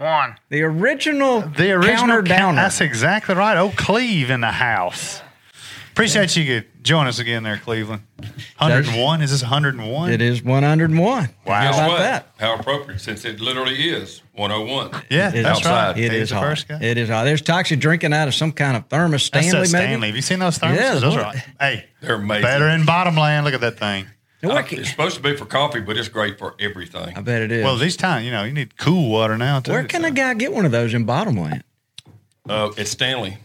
[0.00, 0.36] one.
[0.48, 2.56] The original, The original counter downer.
[2.62, 3.56] That's exactly right.
[3.56, 5.20] Oh, Cleve in the house.
[5.92, 8.02] Appreciate you could join us again there, Cleveland.
[8.58, 9.20] 101?
[9.22, 10.12] Is this 101?
[10.12, 11.28] It is 101.
[11.44, 11.60] Wow.
[11.60, 11.98] How about what?
[11.98, 12.28] that?
[12.38, 15.02] How appropriate, since it literally is 101.
[15.10, 15.88] Yeah, It is that's outside.
[15.90, 15.98] right.
[15.98, 16.42] It He's is the hot.
[16.44, 16.78] first guy.
[16.80, 17.24] It is hot.
[17.24, 19.68] There's Toxie drinking out of some kind of thermos That's Stanley, maybe.
[19.68, 20.06] Stanley.
[20.08, 20.76] Have you seen those thermoses?
[20.76, 22.42] Yeah, those are hey, They're amazing.
[22.42, 23.44] better in bottom Bottomland.
[23.44, 24.06] Look at that thing.
[24.42, 27.12] Now, Uh, where can- it's supposed to be for coffee, but it's great for everything.
[27.16, 27.64] I bet it is.
[27.64, 29.72] Well, these times, you know, you need cool water now too.
[29.72, 30.08] where can so.
[30.08, 31.62] a guy get one of those in Bottomland?
[32.48, 33.38] Uh, it's Stanley.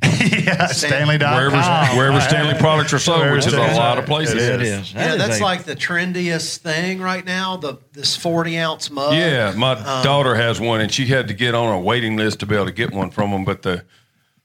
[0.20, 1.34] yeah, Stanley.com.
[1.34, 4.36] Wherever, wherever Stanley products are sold, which is a lot of places.
[4.46, 4.92] It is.
[4.92, 7.56] That Yeah, is that's a- like the trendiest thing right now.
[7.56, 9.14] The this forty ounce mug.
[9.14, 12.38] Yeah, my Um, daughter has one, and she had to get on a waiting list
[12.40, 13.44] to be able to get one from them.
[13.44, 13.82] But the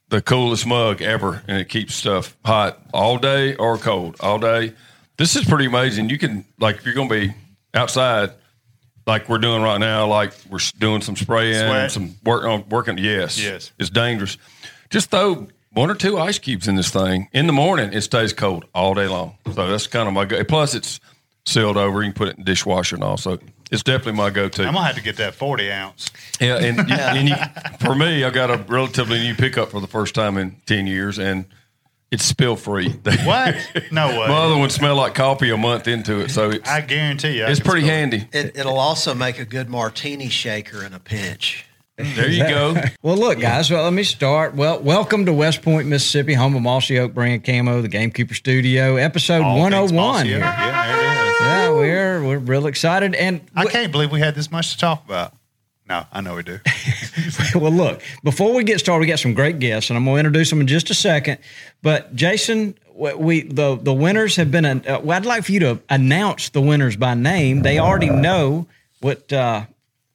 [0.09, 4.73] the coolest mug ever, and it keeps stuff hot all day or cold all day.
[5.17, 6.09] This is pretty amazing.
[6.09, 7.33] You can like if you're going to be
[7.73, 8.31] outside,
[9.05, 11.75] like we're doing right now, like we're doing some spraying, Sweat.
[11.83, 12.97] and some work on working.
[12.97, 13.71] Yes, Yes.
[13.77, 14.37] it's dangerous.
[14.89, 17.93] Just throw one or two ice cubes in this thing in the morning.
[17.93, 19.37] It stays cold all day long.
[19.53, 20.43] So that's kind of my go.
[20.43, 20.99] Plus, it's
[21.45, 22.01] sealed over.
[22.01, 23.17] You can put it in the dishwasher and all.
[23.17, 23.39] So
[23.71, 24.65] it's definitely my go-to.
[24.67, 26.11] I'm gonna have to get that 40 ounce.
[26.39, 27.35] Yeah, and, you- and you,
[27.85, 31.17] for me, I got a relatively new pickup for the first time in ten years,
[31.19, 31.45] and
[32.13, 32.89] it's spill free.
[33.25, 33.55] What?
[33.91, 34.27] No way.
[34.27, 37.43] My other one smelled like coffee a month into it, so it's I guarantee you,
[37.45, 38.27] I it's can pretty still- handy.
[38.31, 41.65] It, it'll also make a good martini shaker in a pinch.
[41.97, 42.75] There you go.
[43.03, 43.69] Well, look, guys.
[43.69, 44.55] Well, let me start.
[44.55, 48.95] Well, welcome to West Point, Mississippi, home of Mossy Oak Brand Camo, the Gamekeeper Studio,
[48.95, 49.95] episode All things 101.
[49.95, 50.33] Mossy.
[50.35, 50.41] Oak.
[50.41, 51.39] Oh yeah, there it is.
[51.41, 55.05] Yeah, we're we're real excited, and I can't believe we had this much to talk
[55.05, 55.33] about.
[55.93, 56.59] No, I know we do.
[57.55, 60.19] well, look, before we get started, we got some great guests, and I'm going to
[60.21, 61.37] introduce them in just a second.
[61.83, 64.65] But Jason, we we- the the winners have been.
[64.65, 67.61] Uh, well, I'd like for you to announce the winners by name.
[67.61, 68.65] They already know
[69.01, 69.31] what.
[69.31, 69.65] Uh,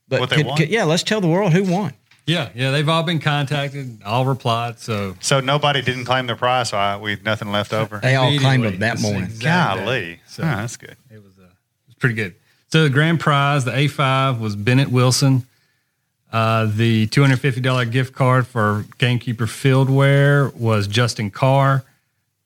[0.08, 0.56] but What they could- won?
[0.56, 1.92] could- yeah, let's tell the world who won.
[2.26, 4.80] Yeah, yeah, they've all been contacted, all replied.
[4.80, 8.00] So So nobody didn't claim their prize, so I, we had nothing left over.
[8.02, 9.22] They all claimed immediately, it that morning.
[9.22, 9.84] exact day.
[9.84, 10.20] Golly.
[10.26, 10.96] So Huh, that's good.
[11.10, 12.34] it was uh, it was pretty good.
[12.70, 15.46] So the grand prize, the A5, was Bennett Wilson.
[16.32, 21.84] Uh, the two hundred fifty dollar gift card for Gamekeeper Fieldwear was Justin Carr.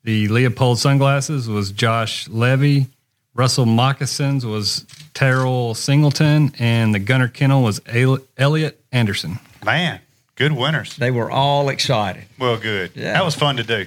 [0.03, 2.87] The Leupold sunglasses was Josh Levy.
[3.35, 7.81] Russell moccasins was Terrell Singleton, and the Gunner Kennel was
[8.37, 9.39] Elliot Anderson.
[9.65, 9.99] Man,
[10.35, 10.95] good winners.
[10.97, 12.25] They were all excited.
[12.37, 12.91] Well, good.
[12.95, 13.13] Yeah.
[13.13, 13.85] That was fun to do.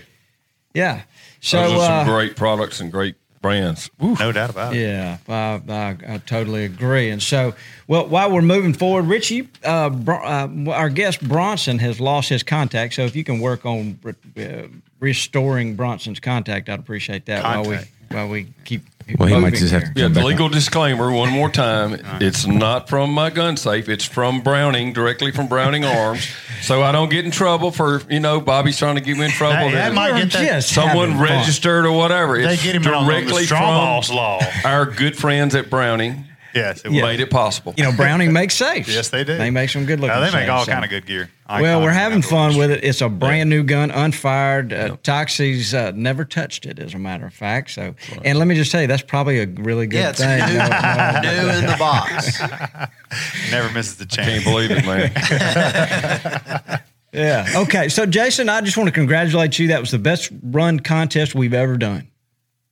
[0.75, 1.03] Yeah.
[1.41, 3.15] So Those are some uh, great products and great
[3.47, 3.91] brands.
[4.01, 4.17] Woo.
[4.19, 4.81] No doubt about it.
[4.81, 7.11] Yeah, I, I, I totally agree.
[7.11, 7.55] And so,
[7.87, 12.43] well, while we're moving forward, Richie, uh, Br- uh, our guest Bronson has lost his
[12.43, 12.95] contact.
[12.95, 14.67] So if you can work on re- uh,
[15.01, 17.79] restoring Bronson's contact, I'd appreciate that while we
[18.11, 18.83] while we keep.
[19.19, 22.01] Well, he might just have to- Yeah, the back legal disclaimer one more time.
[22.21, 23.89] It's not from my gun safe.
[23.89, 26.27] It's from Browning, directly from Browning Arms.
[26.63, 29.31] So I don't get in trouble for, you know, Bobby's trying to get me in
[29.31, 29.69] trouble.
[29.69, 30.45] Hey, that might get that.
[30.47, 31.39] just Someone having fun.
[31.39, 32.41] registered or whatever.
[32.43, 34.41] They It's get him on the directly straw from balls law.
[34.65, 36.25] our good friends at Browning
[36.57, 37.03] Yes, it Yeah.
[37.03, 37.75] made it possible.
[37.77, 38.89] You know, Browning makes safes.
[38.93, 39.37] Yes, they do.
[39.37, 40.15] They make some good looking.
[40.15, 40.73] Now, they make safes, all so.
[40.73, 41.31] kind of good gear.
[41.49, 42.59] Well, we're having fun industry.
[42.61, 42.85] with it.
[42.85, 44.73] It's a brand new gun, unfired.
[44.73, 47.71] Uh, Toxie's uh, never touched it, as a matter of fact.
[47.71, 47.95] So,
[48.25, 50.39] and let me just tell you, that's probably a really good Yeah, it's thing.
[50.45, 52.41] new, No, no, new in the box.
[53.53, 54.29] Never misses the chance.
[54.29, 56.81] Can't believe it, man.
[57.13, 57.47] Yeah.
[57.63, 57.89] Okay.
[57.89, 59.69] So, Jason, I just want to congratulate you.
[59.69, 62.09] That was the best run contest we've ever done.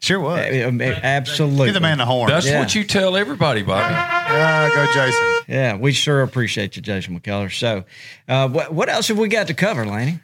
[0.05, 0.39] Sure was.
[0.39, 1.67] Uh, uh, Absolutely.
[1.69, 2.29] Give the man the horn.
[2.29, 2.59] That's Yeah.
[2.61, 3.95] what you tell everybody, Bobby.
[3.97, 5.35] Ah, go, Jason.
[5.49, 7.51] Yeah, we sure appreciate you, Jason McKellar.
[7.51, 7.85] So,
[8.29, 10.21] uh, what, what else have we got to cover, Laney?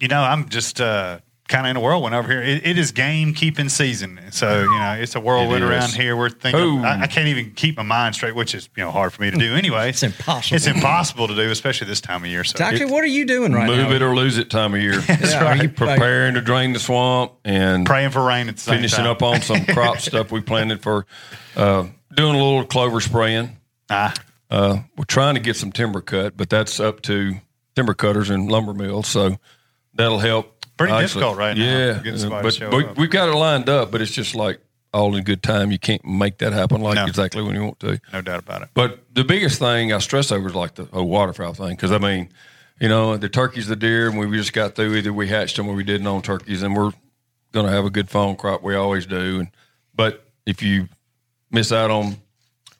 [0.00, 2.42] You know, I'm just uh, kind of in a whirlwind over here.
[2.42, 5.70] It, it is game keeping season, so you know it's a whirlwind It is.
[5.70, 6.16] around here.
[6.16, 9.12] We're thinking I, I can't even keep my mind straight, which is you know hard
[9.12, 9.88] for me to do anyway.
[9.90, 10.56] It's impossible.
[10.56, 12.44] It's impossible to do, especially this time of year.
[12.44, 13.84] So Doctor, what are you doing right Move now?
[13.84, 15.00] Move it or lose it time of year.
[15.08, 18.98] Yeah, are you- Preparing to drain the swamp and praying for rain at the finishing
[19.04, 19.06] time.
[19.08, 21.06] up on some crop stuff we planted for
[21.56, 23.56] uh, doing a little clover spraying.
[23.90, 24.12] Ah,
[24.50, 27.34] Uh, we're trying to get some timber cut, but that's up to
[27.74, 29.06] timber cutters and lumber mills.
[29.08, 29.36] So
[29.94, 30.55] that'll help.
[30.76, 31.64] Pretty Actually, difficult right now
[32.04, 34.60] Yeah, somebody to but we, we've got it lined up, but it's just like
[34.92, 35.70] all in good time.
[35.72, 37.06] You can't make that happen like No.
[37.06, 38.00] exactly when you want to.
[38.12, 38.68] no doubt about it.
[38.74, 41.98] But the biggest thing I stress over is like the whole waterfowl thing because I
[41.98, 42.28] mean,
[42.78, 45.66] you know, the turkeys, the deer, and we just got through either we hatched them
[45.68, 46.92] or we didn't on turkeys, and we're
[47.52, 48.62] going to have a good fawn crop.
[48.62, 49.38] We always do.
[49.40, 49.48] And
[49.94, 50.88] but if you
[51.50, 52.16] miss out on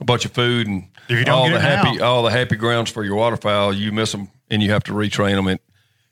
[0.01, 2.05] a bunch of food and If you don't all the happy now.
[2.05, 5.35] all the happy grounds for your waterfowl, you miss them and you have to retrain
[5.37, 5.47] them.
[5.47, 5.61] And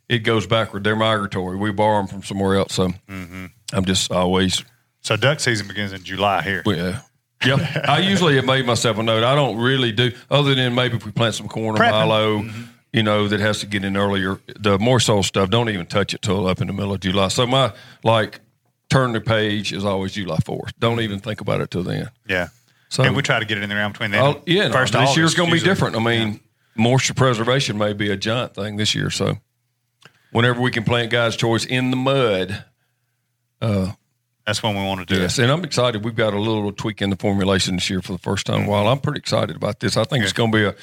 [0.08, 0.84] it goes backward.
[0.84, 1.56] They're migratory.
[1.56, 2.74] We borrow them from somewhere else.
[2.74, 3.46] So Mm-hmm.
[3.72, 4.62] I'm just always
[5.00, 6.62] So duck season begins in July here.
[6.66, 7.00] yeah.
[7.44, 7.60] Yep.
[7.88, 9.22] I usually have made myself a note.
[9.22, 11.90] I don't really do, other than maybe if we plant some corn or Prepping.
[11.90, 12.48] milo,
[12.92, 14.38] you know, that has to get in earlier.
[14.58, 17.28] The more soil stuff, don't even touch it till up in the middle of July.
[17.28, 17.72] So my,
[18.02, 18.40] like,
[18.88, 20.72] turn the page is always July 4th.
[20.78, 22.08] Don't even think about it till then.
[22.26, 22.48] Yeah.
[22.88, 24.22] So, and we try to get it in there around between then.
[24.24, 25.96] I'll- yeah, no, first this of year's going to be different.
[25.96, 26.40] I mean,
[26.76, 29.10] moisture preservation may be a giant thing this year.
[29.10, 29.36] So
[30.34, 32.64] whenever we can plant God's choice in the mud,
[33.60, 35.44] That's when we want to do Yes, it.
[35.44, 36.04] and I'm excited.
[36.04, 38.66] We've got a little tweak in the formulation this year for the first time in
[38.66, 38.88] a while.
[38.88, 39.96] I'm pretty excited about this.
[39.96, 40.74] I think it's going to be a,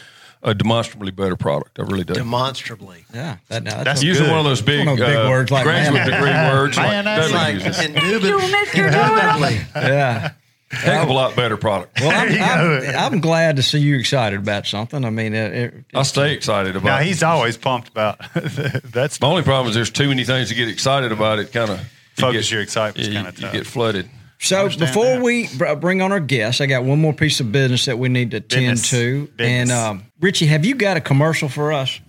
[0.42, 1.78] a demonstrably better product.
[1.78, 2.16] I really do.
[2.16, 3.06] demonstrably.
[3.14, 4.32] Yeah, that, no, that's, That's Using good.
[4.32, 6.16] one of those big, One of those big uh, words like graduate mayonnaise.
[6.16, 6.78] degree words.
[6.82, 7.18] like, Mayonnaise.
[7.32, 7.86] Dudley Like uses.
[7.86, 8.82] indubitably.
[8.82, 9.60] indubitably.
[9.76, 10.32] yeah.
[10.72, 12.00] Heck of a lot better product.
[12.00, 15.04] Well, I'm, I'm, I'm glad to see you excited about something.
[15.06, 17.06] I mean, it, it, I stay excited about Now it.
[17.08, 20.68] he's always pumped about that's The only problem is there's too many things to get
[20.70, 21.40] excited about.
[21.40, 21.82] It kind of
[22.16, 24.10] Focus your excitement is You, kinda you get flooded.
[24.40, 25.22] So before that.
[25.22, 28.10] we br- bring on our guests, I got one more piece of business that we
[28.10, 28.90] need to tend Business.
[28.90, 29.28] to.
[29.28, 29.40] Business.
[29.40, 32.00] And um, Richie, have you got a commercial for us?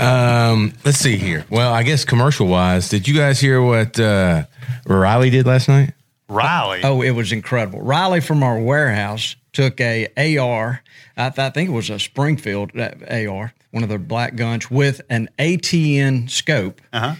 [0.00, 1.44] Um, let's see here.
[1.50, 4.44] Well, I guess commercial wise, did you guys hear what uh,
[4.86, 5.92] Riley did last night?
[6.28, 6.80] Riley.
[6.82, 7.80] Oh, it was incredible.
[7.80, 10.08] Riley from our warehouse took a
[10.38, 10.82] AR.
[11.16, 14.70] I, th- I think it was a Springfield uh, AR, one of their black guns
[14.70, 17.14] with an ATN scope, Uh-huh.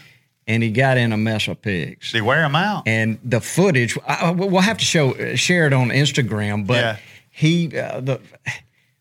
[0.46, 2.12] and he got in a mess of pigs.
[2.12, 2.82] He wear him out?
[2.86, 6.66] and the footage I- we'll have to show share it on Instagram.
[6.66, 6.96] But Yeah.
[7.30, 8.20] he uh, the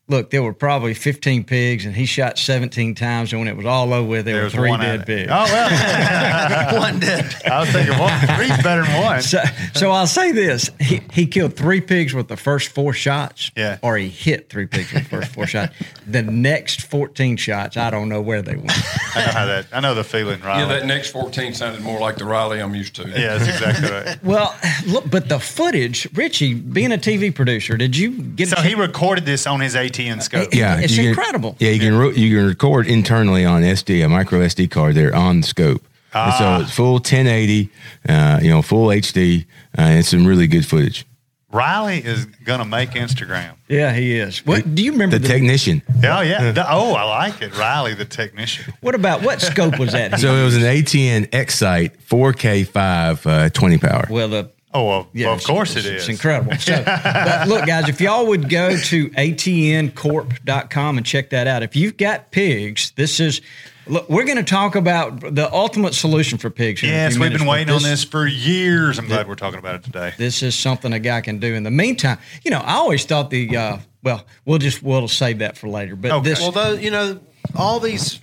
[0.08, 3.66] look there were probably 15 pigs, and he shot 17 times, and when it was
[3.66, 5.30] all over with, there, There were three one dead pigs.
[5.32, 7.34] Oh well, One dead.
[7.46, 9.22] I was thinking one, three's better than one.
[9.22, 9.42] So,
[9.74, 13.78] so I'll say this: he, he killed three pigs with the first four shots, Yeah.
[13.82, 15.74] or he hit three pigs with the first four shots.
[16.06, 18.72] The next fourteen shots, I don't know where they went.
[19.16, 19.66] I know how that.
[19.72, 20.62] I know the feeling, Riley.
[20.62, 23.08] Yeah, that next 14 sounded more like the Riley I'm used to.
[23.08, 24.18] Yeah, that's exactly right.
[24.22, 24.54] Well,
[24.86, 28.48] look, but the footage, Richie, being a TV producer, did you get?
[28.48, 30.52] So a he recorded this on his ATN scope.
[30.54, 31.56] Yeah, It's you can- incredible.
[31.58, 35.14] yeah, you can ro- you can record internally on SD, a micro SD card there
[35.14, 35.82] on the scope.
[36.14, 36.34] Ah.
[36.38, 37.68] so it's full 1080,
[38.08, 39.44] uh, you know, full HD,
[39.76, 41.04] uh, and some really good footage.
[41.52, 43.52] Riley is gonna make Instagram.
[43.68, 44.44] Yeah, he is.
[44.46, 45.16] What do you remember?
[45.18, 45.82] The the- technician.
[46.04, 46.52] Oh yeah.
[46.52, 47.56] The- oh, I like it.
[47.56, 48.72] Riley, the technician.
[48.80, 50.18] what about what scope was that?
[50.20, 54.06] So it was an ATN X-Sight 4K5 uh, 20 power.
[54.10, 56.54] well, the Oh well, yeah, well, of it's- course it's, it It's incredible.
[56.58, 61.62] So, but look, guys, if y'all would go to atncorp.com and check that out.
[61.62, 63.40] If you've got pigs, this is.
[63.88, 66.80] Look, we're going to talk about the ultimate solution for pigs.
[66.80, 68.98] here in a Yes, few we've minutes, been but waiting on this for years.
[68.98, 70.12] I'm glad we're talking about it today.
[70.18, 71.54] This is something a guy can do.
[71.54, 75.38] In the meantime, you know, I always thought the uh, well, we'll just we'll save
[75.38, 75.94] that for later.
[75.94, 76.30] But Okay.
[76.30, 77.20] this, Well, those you know,
[77.54, 78.18] all these,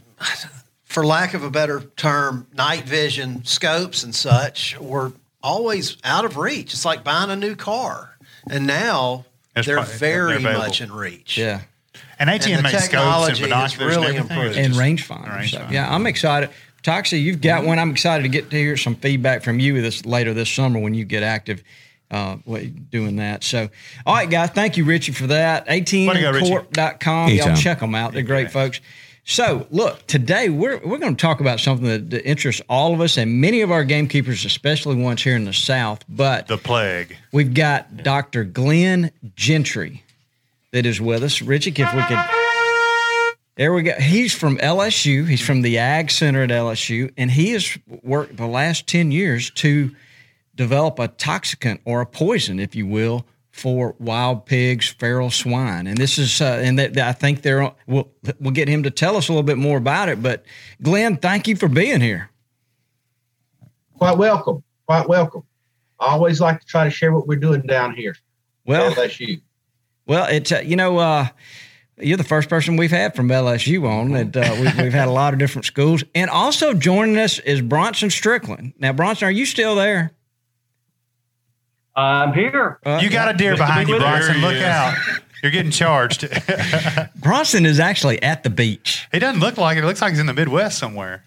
[0.83, 6.37] for lack of a better term, night vision scopes and such were always out of
[6.37, 6.73] reach.
[6.73, 8.17] It's like buying a new car,
[8.49, 11.37] and now It's they're probably- very they're much in reach.
[11.37, 11.61] yeah.
[12.19, 14.37] And ATN And the makes scopes and technology has binoculars really and everything.
[14.37, 14.57] improved.
[14.57, 15.35] and Just- rangefinder.
[15.37, 15.73] range So, finder.
[15.73, 16.49] yeah, I'm excited.
[16.83, 17.79] Toxie, you've got one.
[17.79, 20.93] I'm excited to get to hear some feedback from you this later this summer when
[20.93, 21.63] you get active
[22.11, 23.43] uh, what- doing that.
[23.43, 23.69] So,
[24.05, 25.65] all right, guys, thank you, Richie, for that.
[25.67, 26.51] Way to go, Richie.
[26.51, 27.29] ATNcorp.com.
[27.29, 27.55] Y'all Anytime.
[27.55, 28.13] check them out.
[28.13, 28.79] They're great folks.
[29.25, 32.99] So, look, today we're, we're going to talk about something that, that interests all of
[32.99, 36.03] us and many of our gamekeepers, especially ones here in the South.
[36.09, 37.17] But The plague.
[37.31, 38.43] We've got Dr.
[38.43, 40.03] Glenn Gentry
[40.71, 41.41] that is with us.
[41.41, 42.19] Richie, if we could.
[43.55, 43.93] There we go.
[43.93, 45.27] He's from LSU.
[45.27, 49.51] He's from the Ag Center at LSU, and he has worked the last 10 years
[49.51, 49.95] to
[50.55, 55.85] develop a toxicant or a poison, if you will, for wild pigs, feral swine.
[55.87, 58.91] And this is, uh, and that, that I think they're, we'll, we'll get him to
[58.91, 60.21] tell us a little bit more about it.
[60.21, 60.43] But
[60.81, 62.29] Glenn, thank you for being here.
[63.97, 64.63] quite welcome.
[64.87, 65.43] Quite welcome.
[65.99, 68.15] I always like to try to share what we're doing down here.
[68.65, 69.41] Well, LSU.
[70.07, 71.27] Well, it's uh, you know uh,
[71.97, 75.11] you're the first person we've had from LSU on that uh, we've, we've had a
[75.11, 78.73] lot of different schools, and also joining us is Bronson Strickland.
[78.79, 80.11] Now, Bronson, are you still there?
[81.95, 82.79] I'm here.
[82.85, 83.97] Uh, you got a deer Just to be behind you.
[83.99, 84.41] Bronson.
[84.41, 84.63] Look is.
[84.63, 84.95] out.
[85.43, 86.27] You're getting charged.
[87.17, 89.07] Bronson is actually at the beach.
[89.11, 89.83] he doesn't look like it.
[89.83, 91.23] It looks like he's in the Midwest somewhere.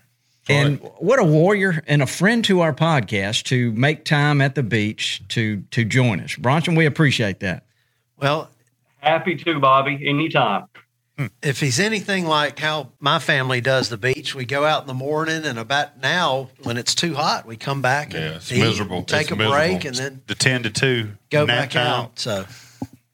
[0.48, 4.62] And what a warrior and a friend to our podcast to make time at the
[4.62, 6.36] beach to to join us.
[6.36, 7.64] Bronson, we appreciate that.
[8.16, 8.50] Well,
[8.98, 10.00] Happy to, Bobby.
[10.04, 10.66] Anytime.
[11.42, 14.94] If he's anything like how my family does the beach, we go out in the
[14.94, 18.60] morning and about now when it's too hot, we come back and Yeah, it's eat,
[18.60, 19.02] miserable.
[19.02, 19.56] take It's a miserable.
[19.56, 21.12] break, and then The 10 to 2.
[21.30, 21.86] go back time.
[21.86, 22.18] out.
[22.18, 22.44] So,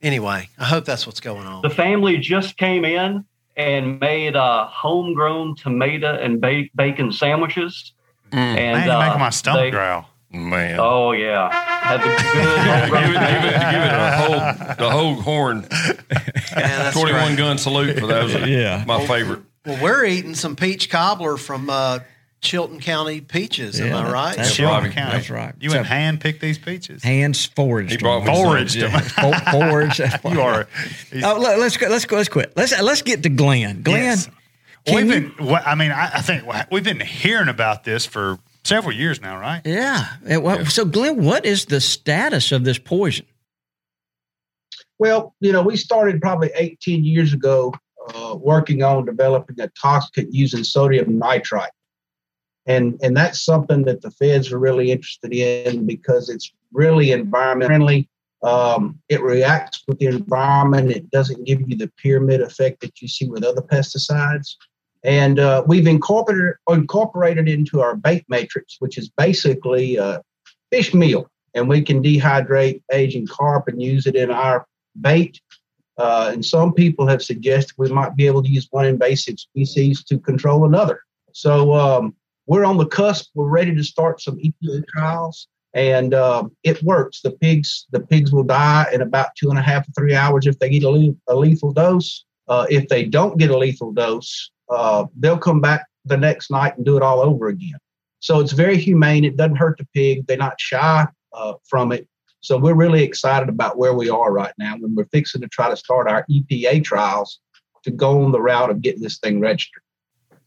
[0.01, 1.63] anyway, I hope that's what's going on.
[1.63, 3.25] The family just came in
[3.57, 7.93] and made uh, homegrown tomato and ba- bacon sandwiches.
[8.33, 10.09] And Man, you're uh, making my stomach they- growl.
[10.33, 10.79] Man.
[10.81, 15.15] Oh yeah, had the good give, it, give, it, give it a whole the whole
[15.17, 15.67] horn
[16.57, 18.35] Yeah, twenty one gun salute for those.
[18.49, 18.85] Yeah.
[18.87, 19.41] my favorite.
[19.67, 22.01] Well, we're eating some peach cobbler from uh,
[22.41, 23.81] Chilton County Peaches.
[23.81, 24.37] am I right?
[24.37, 24.93] that's Chilton right.
[24.93, 25.13] County.
[25.13, 25.55] That's right.
[25.61, 27.03] You So- went hand pick these peaches.
[27.03, 27.93] Hands foraged.
[27.93, 28.91] He brought me Foraged some.
[28.91, 29.01] them.
[29.03, 30.01] For- foraged.
[30.25, 30.67] You are.
[31.25, 31.89] Oh, let, us go.
[31.89, 32.17] Let's go.
[32.17, 32.55] Let's quit.
[32.57, 33.83] Let's let's get to Glenn.
[33.83, 34.29] Glenn, Yes.
[34.87, 35.57] can We've you- been.
[35.65, 39.63] I mean, I, I think we've been hearing about this for several years now, right?
[39.65, 40.07] yeah.
[40.39, 43.27] Well, So, Glenn, what is the status of this poison?
[44.99, 47.75] Well, you know, we started probably 18 years ago
[48.15, 51.73] uh, working on developing a toxicant using sodium nitrite.
[52.67, 57.69] And, and that's something that the feds are really interested in because it's really environment
[57.69, 58.09] friendly.
[58.45, 60.91] Um, it reacts with the environment.
[60.91, 64.57] It doesn't give you the pyramid effect that you see with other pesticides.
[65.05, 69.99] And uh, we've incorporated incorporated into our bait matrix, which is basically
[70.71, 74.67] fish meal, and we can dehydrate Asian carp and use it in our
[75.01, 75.41] bait.
[75.99, 80.03] Uh, and some people have suggested we might be able to use one invasive species
[80.05, 81.01] to control another.
[81.33, 82.15] So um,
[82.47, 83.31] we're on the cusp.
[83.35, 87.21] We're ready to start some EPA trials, and um, it works.
[87.21, 90.47] The pigs, the pigs will die in about two and a half to three hours
[90.47, 92.25] if they get a, le- a lethal dose.
[92.49, 96.77] Uh, if they don't get a lethal dose, uh, they'll come back the next night
[96.77, 97.79] and do it all over again.
[98.21, 99.25] So it's very humane.
[99.25, 100.27] It doesn't hurt the pig.
[100.27, 102.09] They're not shy uh, from it.
[102.41, 105.69] So we're really excited about where we are right now when we're fixing to try
[105.69, 107.41] to start our EPA trials
[107.85, 109.83] to go on the route of getting this thing registered.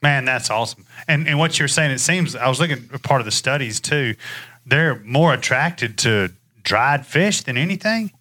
[0.02, 0.86] Man, that's awesome.
[1.08, 3.80] And and what you're saying, it seems I was looking at part of the studies
[3.80, 4.16] too.
[4.66, 6.32] They're more attracted to
[6.64, 8.12] dried fish than anything.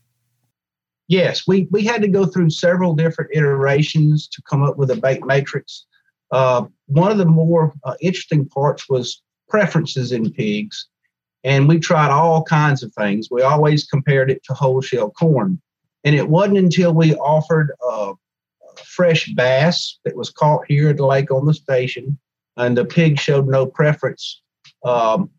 [1.09, 4.97] Yes, we, we had to go through several different iterations to come up with a
[4.97, 5.85] bait matrix.
[6.35, 10.89] Uh, one of the more uh, interesting parts was preferences in pigs.
[11.45, 13.29] And we tried all kinds of things.
[13.31, 15.61] We always compared it to whole shell corn.
[16.03, 18.15] And it wasn't until we offered uh,
[18.85, 22.19] fresh bass that was caught here at the lake on the station,
[22.57, 24.43] and the pig showed no preference
[24.85, 25.31] um,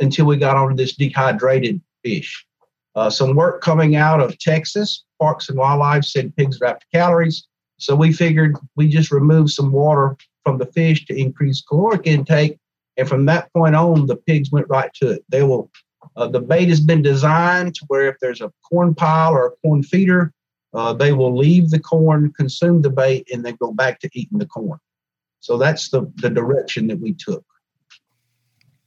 [0.00, 2.46] until we got onto this dehydrated fish.
[2.94, 7.46] Uh, some work coming out of Texas, Parks and Wildlife said pigs are after calories.
[7.78, 12.58] So we figured we just remove some water from the fish to increase caloric intake.
[12.96, 15.24] And from that point on, the pigs went right to it.
[15.28, 15.70] They will,
[16.16, 19.50] uh, the bait has been designed to where if there's a corn pile or a
[19.66, 20.32] corn feeder,
[20.74, 24.38] uh, they will leave the corn, consume the bait, and then go back to eating
[24.38, 24.78] the corn.
[25.40, 27.44] So that's the, the direction that we took.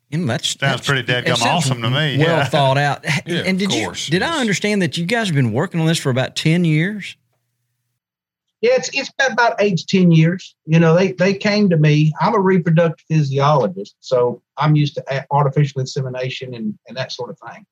[0.09, 2.17] You know, that's Sounds that's- pretty it dadgum sounds awesome to me.
[2.17, 2.45] Well Yeah.
[2.45, 3.03] thought out.
[3.25, 5.79] Yeah, and did of you course did I understand that you guys have been working
[5.79, 7.17] on this for about ten years?
[8.65, 10.55] Yeah, it's it's been about eight to ten years.
[10.65, 12.12] You know, they they came to me.
[12.19, 17.38] I'm a reproductive physiologist, so I'm used to artificial insemination and and that sort of
[17.48, 17.63] thing.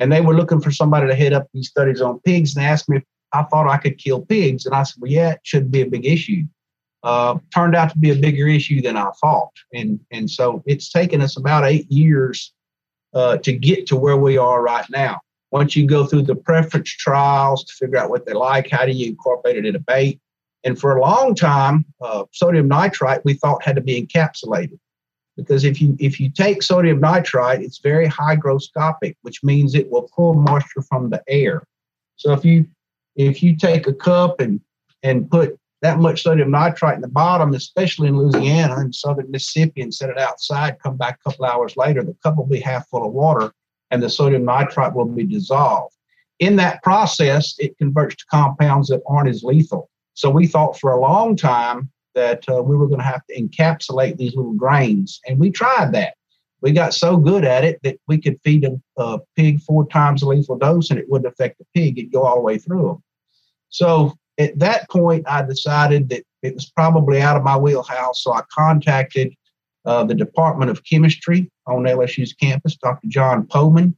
[0.00, 2.88] And they were looking for somebody to head up these studies on pigs, and asked
[2.88, 5.70] me if I thought I could kill pigs, and I said, well, yeah, it should
[5.70, 6.42] be a big issue.
[7.04, 10.90] Uh, turned out to be a bigger issue than I thought, and and so it's
[10.90, 12.52] taken us about eight years
[13.14, 15.20] uh, to get to where we are right now.
[15.52, 18.90] Once you go through the preference trials to figure out what they like, how do
[18.90, 20.20] you incorporate it in a bait?
[20.64, 24.78] And for a long time, uh, sodium nitrite we thought had to be encapsulated
[25.36, 30.08] because if you if you take sodium nitrite, it's very hygroscopic, which means it will
[30.14, 31.66] pull moisture from the air.
[32.16, 32.66] So if you
[33.16, 34.60] if you take a cup and
[35.02, 39.82] and put that much sodium nitrite in the bottom, especially in Louisiana and southern Mississippi,
[39.82, 42.88] and set it outside, come back a couple hours later, the cup will be half
[42.88, 43.52] full of water
[43.90, 45.94] and the sodium nitrite will be dissolved.
[46.38, 49.90] In that process, it converts to compounds that aren't as lethal.
[50.14, 53.40] So we thought for a long time that uh, we were going to have to
[53.40, 56.14] encapsulate these little grains, and we tried that.
[56.62, 60.20] we got so good at it that we could feed a, a pig four times
[60.20, 61.98] the lethal dose and it wouldn't affect the pig.
[61.98, 63.02] It'd go all the way through them.
[63.68, 68.22] So at that point, I decided that it was probably out of my wheelhouse.
[68.22, 69.34] So I contacted
[69.84, 73.08] uh, the Department of Chemistry on LSU's campus, Dr.
[73.08, 73.94] John Pojman.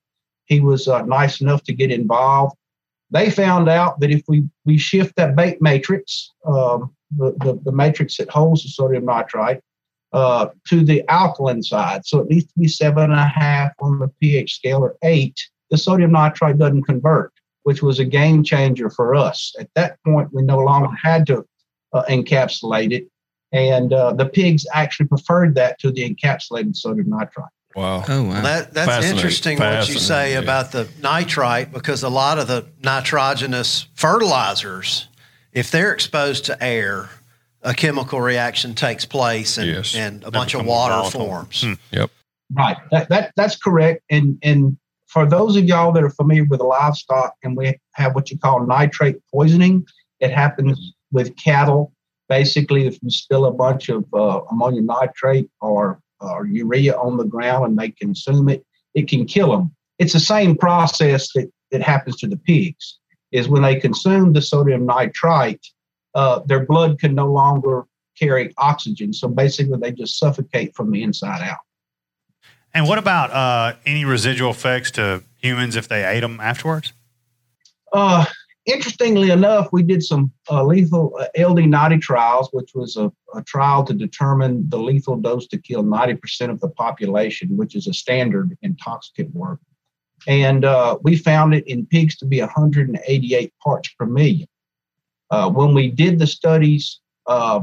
[0.47, 2.57] He was uh, nice enough to get involved.
[3.11, 7.73] They found out that if we, we shift that bait matrix, um, the, the, the
[7.73, 9.61] matrix that holds the sodium nitrite,
[10.13, 12.07] uh, to the alkaline side.
[12.07, 15.39] So it needs to be seven and a half on the pH scale or eight.
[15.71, 17.33] The sodium nitrite doesn't convert,
[17.65, 19.55] which was a game changer for us.
[19.59, 21.45] At that point, we no longer had to
[21.93, 23.09] uh, encapsulate it.
[23.53, 27.51] And uh, the pigs actually preferred that to the encapsulated sodium nitrite.
[27.77, 28.05] Wow.
[28.09, 28.41] Oh, wow.
[28.41, 30.39] That, that's interesting what you say yeah.
[30.39, 35.09] about the nitrite because a lot of the nitrogenous fertilizers,
[35.53, 37.11] if they're exposed to air,
[37.61, 39.95] a chemical reaction takes place and, Yes.
[39.95, 41.21] and a They bunch of water volatile.
[41.21, 41.63] forms.
[41.63, 41.73] Hmm.
[41.93, 42.11] Yep.
[42.53, 42.77] Right.
[42.93, 44.03] That, that that's correct.
[44.09, 48.31] And and for those of y'all that are familiar with livestock, and we have what
[48.31, 49.85] you call nitrate poisoning,
[50.21, 51.93] it happens with cattle.
[52.29, 57.25] Basically, if you spill a bunch of uh, ammonium nitrate or or urea on the
[57.25, 59.75] ground and they consume it, it can kill them.
[59.99, 62.99] It's the same process that that happens to the pigs.
[63.33, 65.67] Is when they consume the sodium nitrite,
[66.15, 67.85] uh, their blood can no longer
[68.19, 69.13] carry oxygen.
[69.13, 71.59] So basically, they just suffocate from the inside out.
[72.73, 76.93] And what about uh, any residual effects to humans if they ate them afterwards?
[77.93, 78.25] Uh,
[78.67, 83.85] interestingly enough, we did some uh, lethal uh, LD90 trials, which was a, a trial
[83.85, 88.57] to determine the lethal dose to kill 90% of the population, which is a standard
[88.63, 89.61] in toxicant work.
[90.27, 94.49] And uh, we found it in pigs to be 188 parts per million.
[95.31, 97.61] Uh, when we did the studies, uh,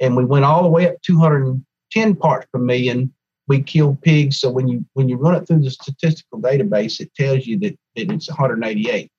[0.00, 3.12] and we went all the way up 210 parts per million,
[3.48, 4.38] we killed pigs.
[4.38, 7.78] So when you when you run it through the statistical database, it tells you that,
[7.96, 9.10] that it's 188.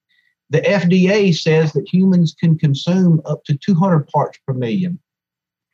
[0.49, 4.99] The FDA says that humans can consume up to 200 parts per million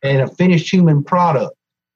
[0.04, 1.56] in a finished human product.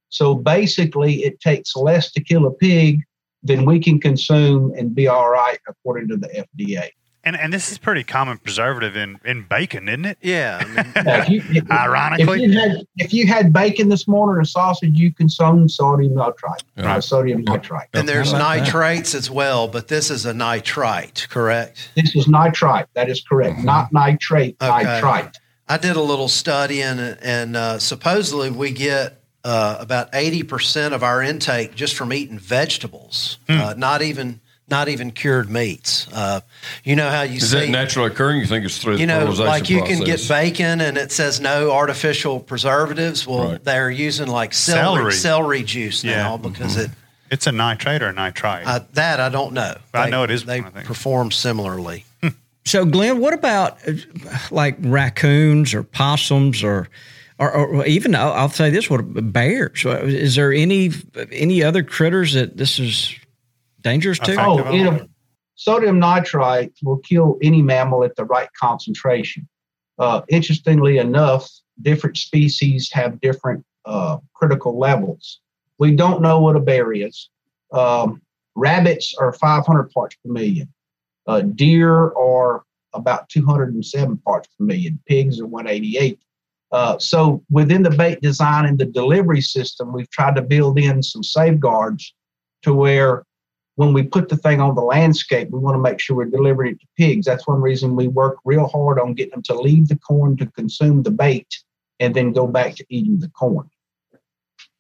[0.10, 3.02] So basically, it takes less to kill a pig
[3.44, 6.90] than we can consume and be all right, according to the FDA.
[7.30, 10.18] And and this is pretty common preservative in, in bacon, isn't it?
[10.20, 10.58] Yeah.
[10.60, 12.44] I mean, Now, if you- if- Ironically.
[12.44, 16.64] if you had if you had bacon this morning or sausage, you consume sodium nitrite,
[16.76, 16.96] Yeah.
[16.96, 17.88] uh, sodium nitrite.
[17.94, 18.64] and there's How about that?
[18.64, 21.92] nitrates as well, but this is a nitrite, correct?
[21.96, 22.88] This is nitrite.
[22.96, 24.58] That is correct, not nitrate.
[24.60, 24.84] Okay.
[24.84, 25.38] Nitrite.
[25.68, 30.96] I did a little study and and uh, supposedly we get uh, about eighty percent
[30.96, 36.08] of our intake just from eating vegetables, uh, not even not even cured meats.
[36.14, 36.42] Uh,
[36.84, 38.40] you know how you Is see, that naturally occurring?
[38.40, 41.40] You think it's through the you know, like you can get bacon and it says
[41.40, 43.26] no artificial preservatives.
[43.28, 43.64] Well, Right.
[43.64, 45.14] they're using like celery Celery.
[45.14, 46.18] celery juice Yeah.
[46.24, 46.92] now because it
[47.32, 48.66] It's a nitrate or a nitrite.
[48.68, 49.76] uh, that I don't know.
[49.94, 52.06] I know it is They one, perform similarly.
[52.66, 53.94] So, Glenn, what about uh,
[54.52, 56.88] like raccoons or possums or,
[57.40, 59.02] or, or even I'll, I'll say this: what
[59.34, 59.86] bears?
[59.86, 60.92] Is there any
[61.32, 63.16] any other critters that this is
[63.82, 64.34] dangerous to?
[64.34, 64.96] Effective Oh, on you them?
[64.98, 65.08] know,
[65.56, 69.48] sodium nitrite will kill any mammal at the right concentration.
[69.98, 71.50] Uh, interestingly enough,
[71.82, 75.42] different species have different uh, critical levels.
[75.78, 77.30] We don't know what a bear is.
[77.72, 78.22] Um,
[78.56, 80.72] rabbits are 500 parts per million.
[81.28, 82.64] Uh, deer are
[82.94, 85.00] about 207 parts per million.
[85.08, 86.20] Pigs are 188.
[86.72, 91.02] Uh, so within the bait design and the delivery system, we've tried to build in
[91.02, 92.14] some safeguards
[92.62, 93.26] to where
[93.80, 96.74] when we put the thing on the landscape, we want to make sure we're delivering
[96.74, 97.26] it to pigs.
[97.26, 100.48] That's one reason we work real hard on getting them to leave the corn to
[100.48, 101.48] consume the bait
[101.98, 103.70] and then go back to eating the corn.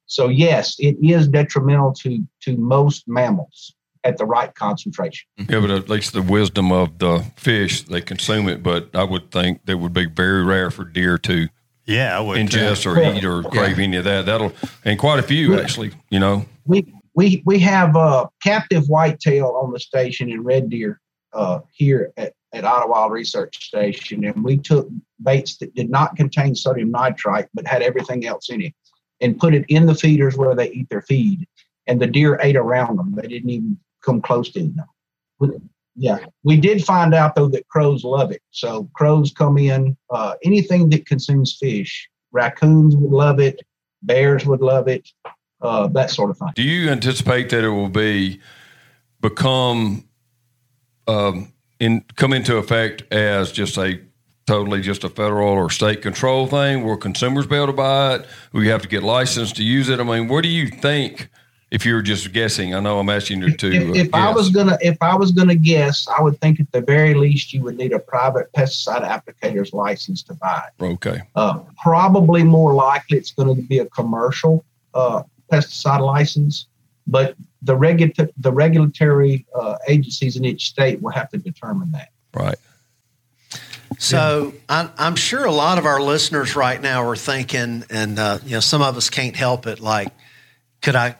[0.07, 5.27] So yes, it is detrimental to to most mammals at the right concentration.
[5.37, 8.61] Yeah, but at least the wisdom of the fish, they consume it.
[8.61, 11.47] But I would think that would be very rare for deer to
[11.85, 12.37] yeah, I would.
[12.37, 14.25] ingest or Well, eat or crave any of that.
[14.25, 14.51] That'll
[14.83, 15.61] and quite a few Yeah.
[15.61, 15.91] actually.
[16.09, 20.99] You know, we we we have uh, captive whitetail on the station in Red Deer
[21.33, 24.89] uh, here at, at Ottawa Research Station, and we took
[25.23, 28.73] baits that did not contain sodium nitrite but had everything else in it,
[29.21, 31.47] and put it in the feeders where they eat their feed,
[31.87, 33.13] and the deer ate around them.
[33.15, 34.61] They didn't even come close to
[35.39, 35.69] them.
[35.95, 38.41] Yeah, we did find out though that crows love it.
[38.51, 39.97] So crows come in.
[40.09, 43.59] Uh, anything that consumes fish, raccoons would love it,
[44.03, 45.09] bears would love it,
[45.61, 46.49] uh, that sort of thing.
[46.55, 48.39] do you anticipate that it will be
[49.21, 50.03] become
[51.07, 53.99] um, in come into effect as just a
[54.45, 58.25] totally just a federal or state control thing where consumers be able to buy it?
[58.51, 59.99] We have to get licensed to use it.
[59.99, 61.29] I mean, what do you think
[61.71, 63.71] If you were just guessing, I know I'm asking you to.
[63.71, 66.71] If, if uh, I was gonna, if I was gonna guess, I would think at
[66.71, 70.83] the very least you would need a private pesticide applicator's license to buy it.
[70.83, 76.67] okay, Uh, probably more likely it's going to be a commercial uh, pesticide license,
[77.07, 82.09] but the regu- the regulatory uh, agencies in each state will have to determine that.
[82.33, 82.57] right.
[83.97, 88.39] So I'm, I'm sure a lot of our listeners right now are thinking, and uh,
[88.45, 89.79] you know, some of us can't help it.
[89.79, 90.09] Like,
[90.81, 91.15] could I?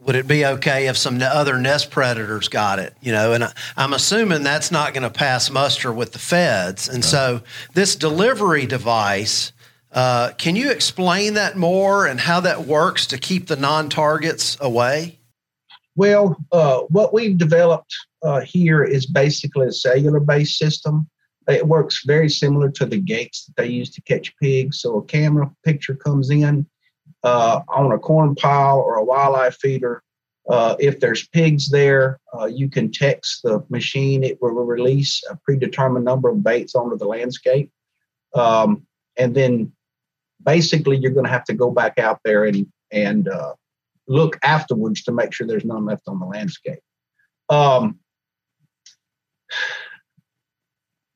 [0.00, 2.94] Would it be okay if some other nest predators got it?
[3.00, 6.90] You know, and I, I'm assuming that's not going to pass muster with the feds.
[6.90, 7.40] And so
[7.72, 9.52] this delivery device,
[9.94, 15.20] uh, can you explain that more and how that works to keep the non-targets away?
[15.94, 21.08] Well, uh, what we've developed uh, here is basically a cellular based system.
[21.48, 24.80] It works very similar to the gates that they use to catch pigs.
[24.80, 26.66] So a camera picture comes in
[27.22, 30.02] uh, on a corn pile or a wildlife feeder.
[30.48, 32.18] Uh, if there's pigs there,
[32.50, 34.24] you can text the machine.
[34.24, 37.70] It will release a predetermined number of baits onto the landscape.
[38.34, 39.72] Um, and then
[40.44, 43.54] basically you're going to have to go back out there and, and uh,
[44.06, 46.80] look afterwards to make sure there's none left on the landscape.
[47.48, 47.98] Um,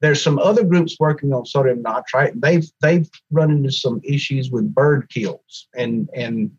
[0.00, 2.40] there's some other groups working on sodium nitrite.
[2.40, 6.50] They've they've run into some issues with bird kills and and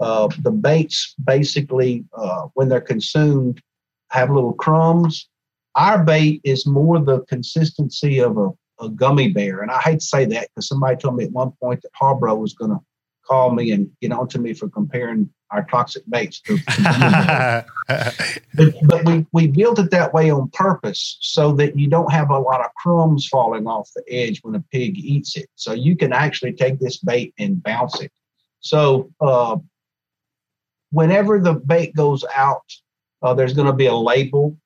[0.00, 3.62] uh, the baits basically uh, when they're consumed
[4.10, 5.28] have little crumbs.
[5.76, 10.04] Our bait is more the consistency of a, a gummy bear, and I hate to
[10.04, 12.78] say that because somebody told me at one point that Haribo was going to
[13.26, 16.58] call me and get on to me for comparing our toxic baits to.
[18.54, 22.30] but, but we, we built it that way on purpose so that you don't have
[22.30, 25.48] a lot of crumbs falling off the edge when a pig eats it.
[25.54, 28.12] So you can actually take this bait and bounce it.
[28.60, 29.56] So uh,
[30.90, 32.64] whenever the bait goes out,
[33.22, 34.56] uh, there's going to be a label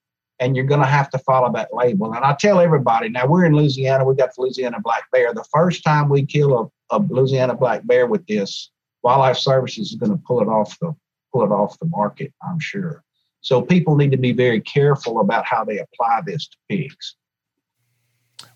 [0.41, 2.13] and you're going to have to follow that label.
[2.13, 5.33] And I tell everybody now we're in Louisiana, we got the Louisiana black bear.
[5.33, 8.71] The first time we kill a, a Louisiana black bear with this,
[9.03, 10.95] Wildlife Services is going to pull it off the
[11.33, 13.03] pull it off the market, I'm sure.
[13.41, 17.17] So people need to be very careful about how they apply this to pigs.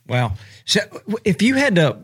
[0.07, 0.35] Wow.
[0.65, 0.81] So
[1.25, 1.99] if you had to,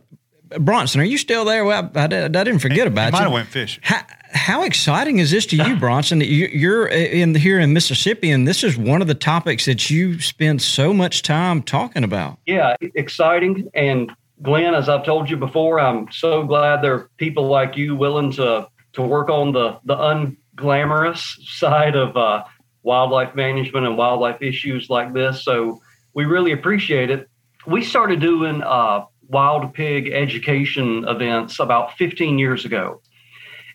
[0.60, 1.64] Bronson, are you still there?
[1.64, 3.24] Well, I, I, I didn't forget about might you.
[3.24, 3.80] have went fishing.
[3.82, 4.02] How,
[4.34, 6.20] how exciting is this to you, Bronson?
[6.20, 10.20] You, you're in here in Mississippi, and this is one of the topics that you
[10.20, 12.38] spend so much time talking about.
[12.46, 13.70] Yeah, exciting.
[13.74, 17.96] And Glenn, as I've told you before, I'm so glad there are people like you
[17.96, 21.22] willing to to work on the the unglamorous
[21.58, 22.44] side of uh,
[22.82, 25.44] wildlife management and wildlife issues like this.
[25.44, 25.80] So
[26.12, 27.28] we really appreciate it.
[27.66, 33.00] We started doing uh, wild pig education events about 15 years ago.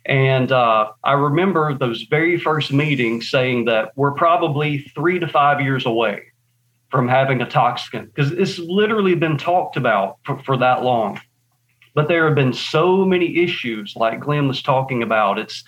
[0.09, 5.61] And uh, I remember those very first meetings saying that we're probably three to five
[5.61, 6.23] years away
[6.89, 11.21] from having a toxicant because it's literally been talked about for, for that long.
[11.93, 15.37] But there have been so many issues, like Glenn was talking about.
[15.37, 15.63] It's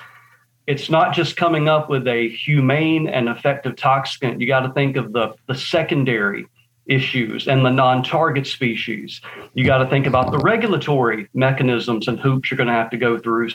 [0.65, 4.41] it's not just coming up with a humane and effective toxicant.
[4.41, 6.47] You got to think of the the secondary
[6.87, 9.21] issues and the non-target species.
[9.53, 12.97] You got to think about the regulatory mechanisms and hoops you're going to have to
[12.97, 13.49] go through.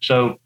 [0.00, 0.38] So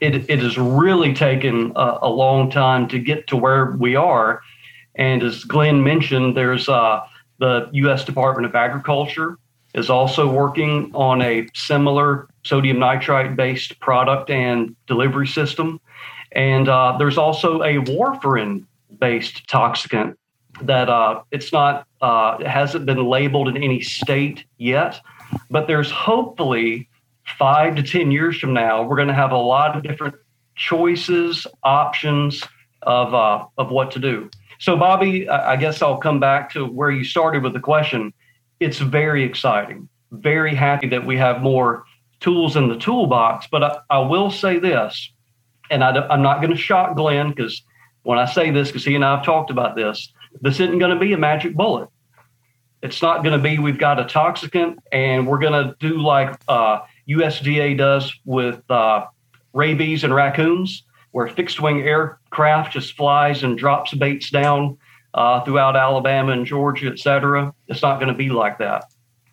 [0.00, 4.42] it, it has really taken a, a long time to get to where we are.
[4.94, 7.00] And as Glenn mentioned, there's uh,
[7.38, 8.04] the U.S.
[8.04, 9.38] Department of Agriculture
[9.74, 15.80] is also working on a similar sodium nitrite based product and delivery system.
[16.32, 18.64] And uh, there's also a warfarin
[18.98, 20.16] based toxicant
[20.62, 25.00] that uh, it's not, uh, it hasn't been labeled in any state yet,
[25.50, 26.88] but there's hopefully
[27.38, 30.14] five to 10 years from now, we're going to have a lot of different
[30.54, 32.42] choices, options
[32.82, 34.30] of, uh, of what to do.
[34.58, 38.14] So, Bobby, I guess I'll come back to where you started with the question.
[38.58, 39.88] It's very exciting.
[40.12, 41.84] Very happy that we have more
[42.20, 43.48] tools in the toolbox.
[43.50, 45.12] But I, I will say this,
[45.70, 47.62] and I, am not going to shock Glenn because
[48.02, 50.92] when I say this, because he and I have talked about this, this isn't going
[50.92, 51.88] to be a magic bullet.
[52.82, 56.38] It's not going to be we've got a toxicant and we're going to do like
[56.46, 59.06] uh, USDA does with uh,
[59.52, 64.76] rabies and raccoons where fixed wing aircraft just flies and drops baits down
[65.14, 67.54] uh, throughout Alabama and Georgia, et cetera.
[67.68, 68.84] It's not going to be like that.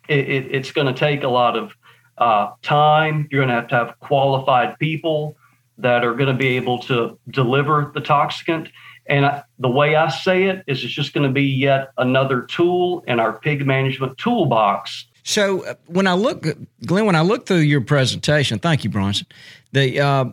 [0.08, 1.72] It, it, it's going to take a lot of
[2.16, 3.28] uh, time.
[3.30, 5.36] You're going to have to have qualified people
[5.76, 8.70] that are going to be able to deliver the toxicant.
[9.06, 12.42] And I, the way I say it is it's just going to be yet another
[12.42, 15.06] tool in our pig management toolbox.
[15.24, 16.46] So uh, when I look,
[16.86, 19.26] Glenn, when I look through your presentation, thank you, Bronson.
[19.72, 20.24] The uh,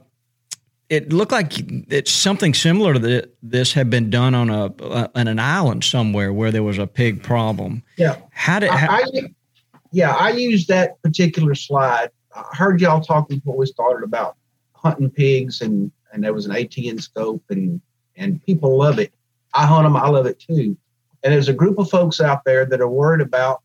[0.90, 1.54] it looked like
[1.90, 5.86] it's something similar to the, this had been done on a uh, on an island
[5.86, 7.82] somewhere where there was a pig problem.
[7.96, 8.18] Yeah.
[8.32, 8.70] How did?
[8.70, 9.04] I, I,
[9.92, 12.10] yeah, I used that particular slide.
[12.36, 14.36] I heard y'all talking before we started about
[14.74, 17.80] hunting pigs, and and there was an ATN scope, and
[18.18, 19.14] and people love it.
[19.54, 19.96] I hunt them.
[19.96, 20.76] I love it too.
[21.24, 23.62] And there's a group of folks out there that are worried about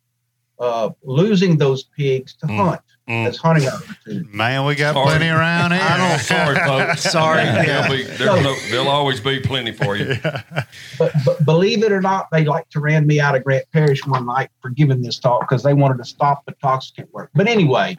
[0.58, 2.56] uh, losing those pigs to Mm.
[2.68, 4.34] hunt as hunting opportunities.
[4.34, 5.06] Man, we got Sorry.
[5.06, 5.80] plenty around here.
[5.80, 6.16] I don't know.
[6.16, 7.02] Sorry, folks.
[7.12, 7.44] Sorry.
[7.44, 10.16] There'll, be, there'll, no, there'll always be plenty for you.
[10.98, 14.04] But, but believe it or not, they like to ran me out of Grant Parish
[14.06, 17.30] one night for giving this talk because they wanted to stop the toxicant work.
[17.34, 17.96] But anyway,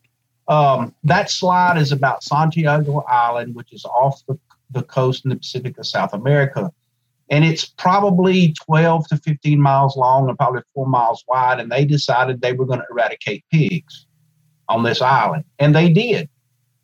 [0.49, 4.37] um, that slide is about Santiago Island, which is off the,
[4.71, 6.69] the coast in the Pacific of South America.
[7.29, 11.59] And it's probably 12 to 15 miles long and probably four miles wide.
[11.59, 14.05] And they decided they were going to eradicate pigs
[14.69, 15.43] on this island.
[15.59, 16.29] And they did.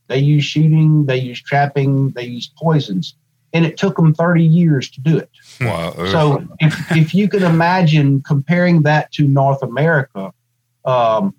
[0.07, 3.15] They used shooting, they used trapping, they used poisons.
[3.53, 5.29] And it took them 30 years to do it.
[5.61, 5.93] Wow.
[6.11, 10.33] So if, if you can imagine comparing that to North America,
[10.85, 11.35] um,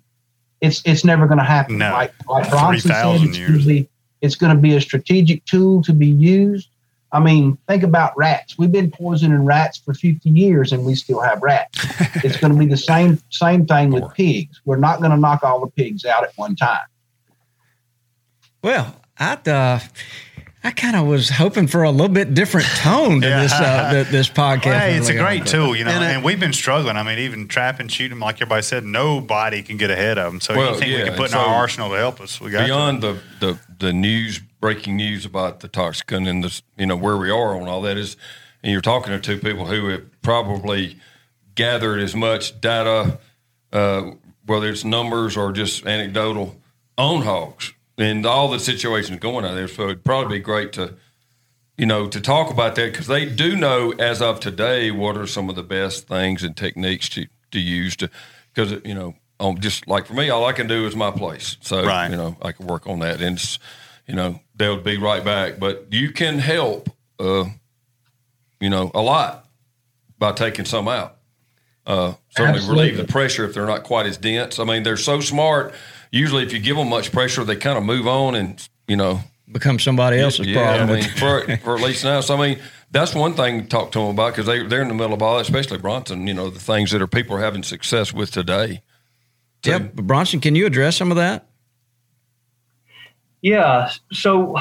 [0.61, 1.77] it's it's never going to happen.
[1.77, 1.91] No.
[1.91, 3.89] Like like Bronson said, 3,000 it's usually
[4.21, 6.69] it's going to be a strategic tool to be used.
[7.15, 8.57] I mean, think about rats.
[8.57, 11.79] We've been poisoning rats for 50 years, and we still have rats.
[12.25, 14.59] it's going to be the same same thing with pigs.
[14.65, 16.85] We're not going to knock all the pigs out at one time.
[18.61, 19.79] well, I uh,
[20.63, 23.43] I kind of was hoping for a little bit different tone to Yeah.
[23.43, 24.65] this uh, th- this podcast.
[24.65, 26.97] Well, hey, it's a great but- tool, you know, And and, we've been struggling.
[26.97, 30.41] I mean, even trapping, and shooting, like everybody said, nobody can get ahead of them.
[30.41, 32.49] So Well, anything yeah, we can put in so our arsenal to help us, we
[32.51, 32.65] got to.
[32.65, 37.17] beyond the, the the news breaking news about the toxicant and this you know where
[37.17, 38.17] we are on all that is
[38.63, 40.97] and you're talking to two people who have probably
[41.53, 43.19] gathered as much data
[43.71, 44.09] uh,
[44.47, 46.55] whether it's numbers or just anecdotal
[46.97, 49.67] on hogs and all the situations going on there.
[49.67, 50.95] So it'd probably be great to
[51.77, 55.27] you know to talk about that because they do know as of today what are
[55.27, 58.09] some of the best things and techniques to, to use to
[58.51, 61.57] because you know on just like for me all i can do is my place.
[61.61, 62.09] So Right.
[62.09, 63.21] you know i can work on that.
[63.21, 63.59] And it's,
[64.07, 66.89] you know they'll be right back but you can help
[67.19, 67.45] uh
[68.59, 69.47] you know a lot
[70.17, 71.17] by taking some out
[71.85, 75.19] uh certainly relieve the pressure if they're not quite as dense i mean they're so
[75.19, 75.73] smart
[76.11, 79.19] usually if you give them much pressure they kind of move on and you know
[79.51, 80.89] become somebody else's problem.
[80.89, 82.21] I mean, for, for at least now.
[82.21, 82.59] So, I mean,
[82.91, 85.21] that's one thing to talk to them about because they, they're in the middle of
[85.21, 88.31] all that, especially Bronson, you know, the things that are people are having success with
[88.31, 88.81] today.
[89.63, 91.47] yep, Bronson, can you address some of that?
[93.45, 93.91] Yeah.
[94.11, 94.55] So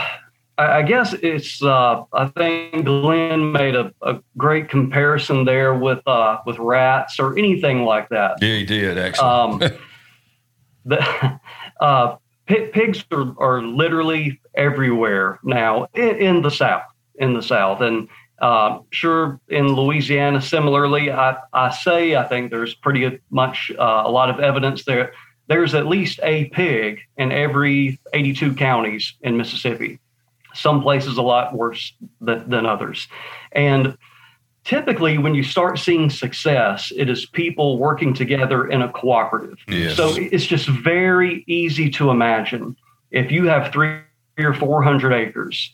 [0.58, 1.62] I guess it's.
[1.62, 7.38] Uh, I think Glenn made a, a great comparison there with uh, with rats or
[7.38, 8.42] anything like that.
[8.42, 9.26] Yeah, he did, actually.
[9.26, 9.58] Um,
[10.84, 11.40] the
[11.80, 12.16] uh,
[12.46, 16.84] pi- pigs are, are literally everywhere now in, in the South.
[17.14, 18.06] In the South, and
[18.42, 24.10] uh, sure in Louisiana, similarly, I, I say I think there's pretty much uh, a
[24.10, 25.14] lot of evidence there.
[25.46, 29.98] There's at least a pig in every 82 counties in Mississippi.
[30.54, 33.08] Some places a lot worse than, than others,
[33.52, 33.96] and
[34.64, 39.58] typically when you start seeing success, it is people working together in a cooperative.
[39.68, 39.96] Yes.
[39.96, 42.76] So it's just very easy to imagine
[43.10, 44.00] if you have three
[44.38, 45.72] or 400 acres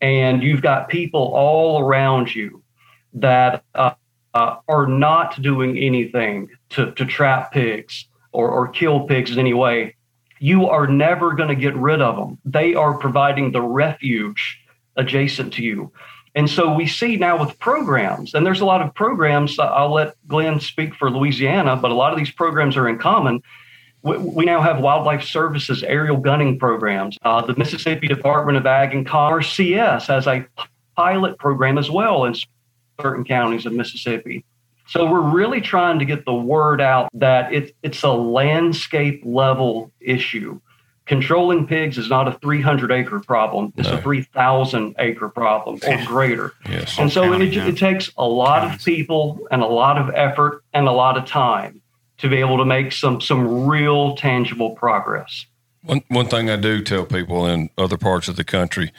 [0.00, 2.62] and you've got people all around you
[3.14, 3.94] that uh,
[4.34, 9.54] uh, are not doing anything to, to trap pigs or, or kill pigs in any
[9.54, 9.94] way,
[10.40, 12.36] you are never going to get rid of them.
[12.44, 14.60] They are providing the refuge
[14.96, 15.92] adjacent to you.
[16.34, 19.56] And so we see now with programs, and there's a lot of programs.
[19.58, 23.40] I'll let Glenn speak for Louisiana, but a lot of these programs are in common.
[24.02, 27.16] We, we now have Wildlife Services aerial gunning programs.
[27.22, 30.44] Uh, the Mississippi Department of Ag and Commerce, CS, has a
[30.96, 32.34] pilot program as well in
[33.00, 34.44] certain counties of Mississippi.
[34.86, 39.90] So we're really trying to get the word out that it, it's a landscape level
[40.00, 40.60] issue.
[41.06, 46.54] Controlling pigs is not a 300 acre problem; it's a 3,000 acre problem or greater.
[46.68, 46.98] yes.
[46.98, 47.66] And so county, it, yeah.
[47.66, 51.26] it takes a lot of people and a lot of effort and a lot of
[51.26, 51.82] time
[52.18, 55.44] to be able to make some some real tangible progress.
[55.82, 58.90] One one thing I do tell people in other parts of the country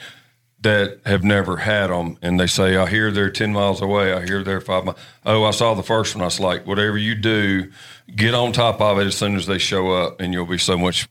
[0.60, 4.12] that have never had them, and they say, "I hear they're ten miles away.
[4.12, 6.22] I hear they're five miles." Oh, I saw the first one.
[6.22, 7.70] I was like, "Whatever you do,
[8.14, 10.76] get on top of it as soon as they show up, and you'll be so
[10.78, 11.08] much."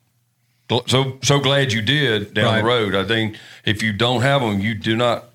[0.88, 2.58] So so glad you did down Right.
[2.62, 2.96] the road.
[2.96, 5.30] I think if you don't have them, you do not.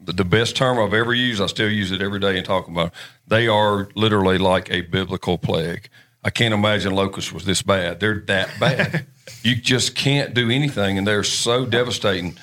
[0.00, 2.88] The best term I've ever used, I still use it every day and talk about.
[2.88, 2.92] It.
[3.26, 5.88] They are literally like a biblical plague.
[6.22, 8.00] I can't imagine locusts was this bad.
[8.00, 9.06] They're that bad.
[9.42, 12.36] you just can't do anything, and they're so devastating.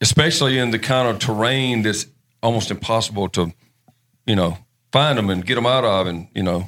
[0.00, 2.06] Especially in the kind of terrain that's
[2.42, 3.52] almost impossible to,
[4.26, 4.58] you know,
[4.92, 6.66] find them and get them out of, and you know,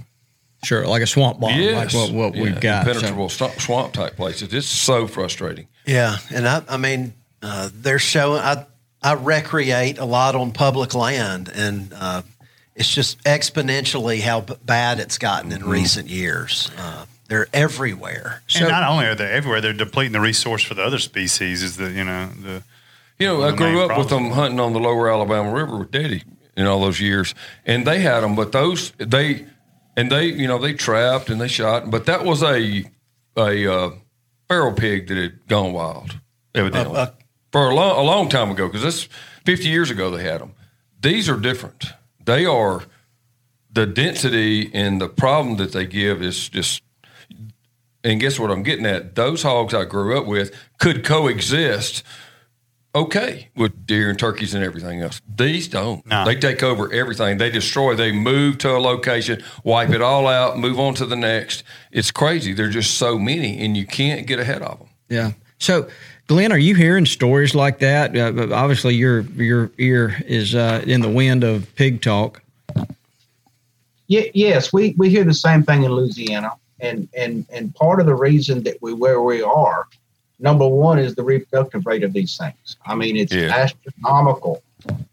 [0.64, 2.86] Sure, like a swamp bomb, yes, like what, what yeah, we've got.
[2.86, 4.54] Impenetrable swamp, swamp type places.
[4.54, 5.66] It's so frustrating.
[5.84, 8.40] Yeah, and I, I mean, uh, they're showing.
[8.40, 8.66] I
[9.02, 12.22] I recreate a lot on public land, and uh,
[12.76, 16.70] it's just exponentially how b- bad it's gotten in recent years.
[16.78, 18.42] Uh, they're everywhere.
[18.54, 21.64] and not only are they everywhere, they're depleting the resource for the other species.
[21.64, 22.62] Is the you know the
[23.22, 25.52] You know, I of the main grew up with them hunting on the lower Alabama
[25.52, 26.24] River with Daddy
[26.56, 29.46] in all those years, and they had them, but those they
[29.96, 32.84] and they you know they trapped and they shot, but that was a
[33.36, 33.90] a uh,
[34.48, 36.18] feral pig that had gone wild,
[36.54, 37.10] evidently Uh, uh,
[37.52, 39.08] for a long a long time ago because that's
[39.44, 40.54] fifty years ago they had them.
[41.00, 41.86] These are different.
[42.24, 42.82] They are
[43.72, 46.82] the density and the problem that they give is just
[48.04, 49.14] and guess what I'm getting at?
[49.14, 52.02] Those hogs I grew up with could coexist
[52.94, 55.20] okay with deer and turkeys and everything else.
[55.36, 56.04] These don't.
[56.24, 57.38] They take over everything.
[57.38, 57.94] They destroy.
[57.94, 61.64] They move to a location, wipe it all out, move on to the next.
[61.90, 62.52] It's crazy.
[62.52, 64.88] There's just so many, and you can't get ahead of them.
[65.08, 65.32] Yeah.
[65.58, 65.88] So,
[66.26, 68.16] Glenn, are you hearing stories like that?
[68.16, 72.42] Uh, obviously, your your ear is uh, in the wind of pig talk.
[74.08, 78.06] Ye- yes, we, we hear the same thing in Louisiana, and and and part of
[78.06, 79.86] the reason that we where we are,
[80.42, 82.76] number one is the reproductive rate of these things.
[82.84, 84.62] I mean, it's astronomical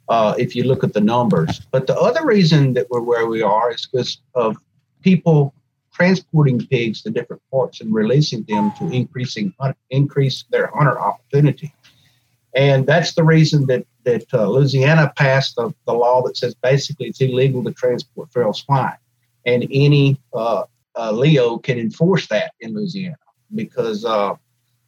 [0.10, 1.62] uh, if you look at the numbers.
[1.72, 4.58] But the other reason that we're where we are is because of
[5.02, 5.54] people
[5.94, 9.54] transporting pigs to different parts and releasing them to increasing
[9.89, 11.74] increase their hunter opportunity.
[12.56, 17.08] And that's the reason that that uh, Louisiana passed the, the law that says basically
[17.08, 18.98] it's illegal to transport feral swine,
[19.46, 20.63] and any uh,
[20.96, 23.18] uh, LEO can enforce that in Louisiana
[23.54, 24.36] because uh,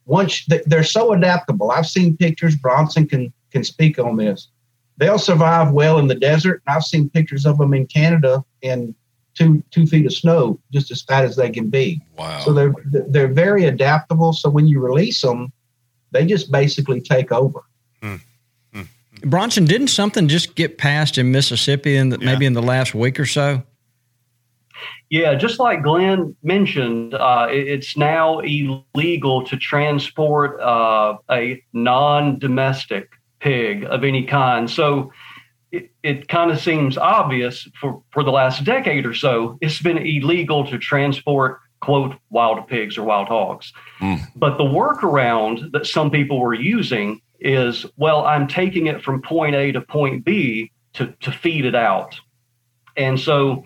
[0.05, 1.71] once they're so adaptable.
[1.71, 2.55] I've seen pictures.
[2.55, 4.49] Bronson can can speak on this.
[4.97, 8.95] They'll survive well in the desert, and I've seen pictures of them in Canada in
[9.33, 12.01] two two feet of snow, just as fat as they can be.
[12.17, 12.39] Wow!
[12.39, 14.33] So they're they're very adaptable.
[14.33, 15.51] So when you release them,
[16.11, 17.61] they just basically take over.
[18.01, 18.15] Hmm.
[18.73, 18.83] Hmm.
[19.23, 23.19] Bronson, didn't something just get passed in Mississippi in the, maybe in the last week
[23.19, 23.63] or so?
[25.09, 33.09] Yeah, just like Glenn mentioned, uh, it's now illegal to transport uh, a non domestic
[33.39, 34.69] pig of any kind.
[34.69, 35.11] So
[35.71, 39.97] it, it kind of seems obvious for, for the last decade or so, it's been
[39.97, 43.73] illegal to transport, quote, wild pigs or wild hogs.
[44.35, 49.55] But the workaround that some people were using is, well, I'm taking it from point
[49.55, 52.19] A to point B to, to feed it out.
[52.97, 53.65] And so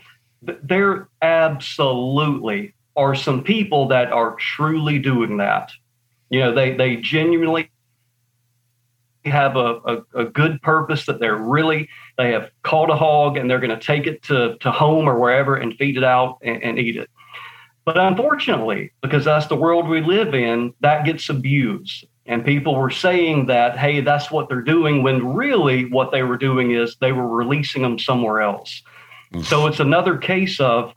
[0.64, 5.72] there absolutely are some people that are truly doing that.
[6.30, 7.70] You know, they, they genuinely
[9.26, 13.50] have a, a, a good purpose that they're really, they have caught a hog and
[13.50, 16.62] they're going to take it to, to home or wherever and feed it out and,
[16.64, 17.10] and eat it.
[17.86, 22.06] But unfortunately, because that's the world we live in, that gets abused.
[22.26, 26.38] And people were saying that, hey, that's what they're doing, when really what they were
[26.38, 28.82] doing is they were releasing them somewhere else.
[29.44, 30.94] So it's another case of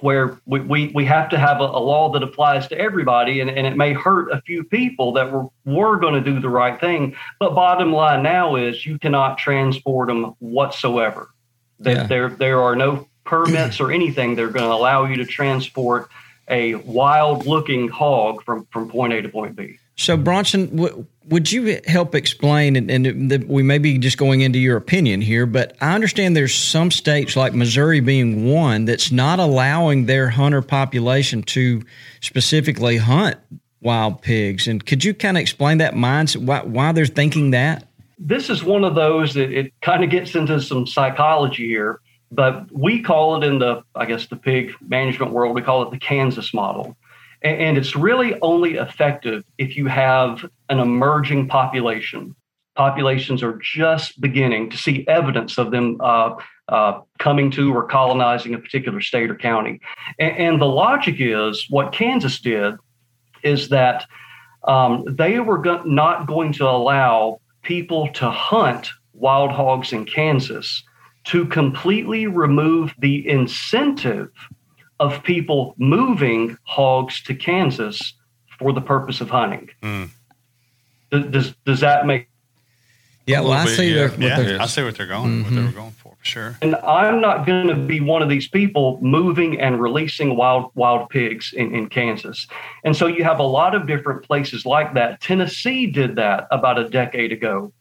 [0.00, 3.48] where we, we, we have to have a, a law that applies to everybody, and,
[3.48, 6.80] and it may hurt a few people that were, were going to do the right
[6.80, 7.14] thing.
[7.38, 11.30] But bottom line now is you cannot transport them whatsoever.
[11.80, 12.06] That Yeah.
[12.06, 16.08] there there are no permits or anything that are going to allow you to transport
[16.48, 19.78] a wild looking hog from, from point A to point B.
[19.96, 22.76] So, Bronson, w- would you help explain?
[22.76, 26.36] And, and that we may be just going into your opinion here, but I understand
[26.36, 31.82] there's some states, like Missouri being one, that's not allowing their hunter population to
[32.20, 33.36] specifically hunt
[33.80, 34.66] wild pigs.
[34.66, 36.44] And could you kind of explain that mindset?
[36.44, 37.86] Why, why they're thinking that?
[38.24, 42.00] this is one of those that it kind of gets into some psychology here,
[42.30, 45.90] but we call it in the, I guess, the pig management world, we call it
[45.90, 46.96] the Kansas model.
[47.42, 52.34] And it's really only effective if you have an emerging population.
[52.76, 56.36] Populations are just beginning to see evidence of them uh,
[56.68, 59.80] uh, coming to or colonizing a particular state or county.
[60.20, 62.74] A- And, the logic is what Kansas did
[63.42, 64.06] is that
[64.64, 70.82] um, they were go- not going to allow people to hunt wild hogs in Kansas
[71.24, 74.30] to completely remove the incentive
[75.02, 78.14] of people moving hogs to Kansas
[78.58, 79.68] for the purpose of hunting.
[79.82, 80.04] Hmm.
[81.10, 82.28] Does, does, does that make
[83.26, 85.56] Yeah, well, I see their, what yeah, they're- I see what they're going, what they
[85.56, 85.76] were mm-hmm.
[85.76, 86.56] going for, for sure.
[86.62, 91.10] And I'm not going to be one of these people moving and releasing wild wild
[91.10, 92.46] pigs in, in Kansas.
[92.84, 95.20] And so you have a lot of different places like that.
[95.20, 97.72] Tennessee did that about a decade ago.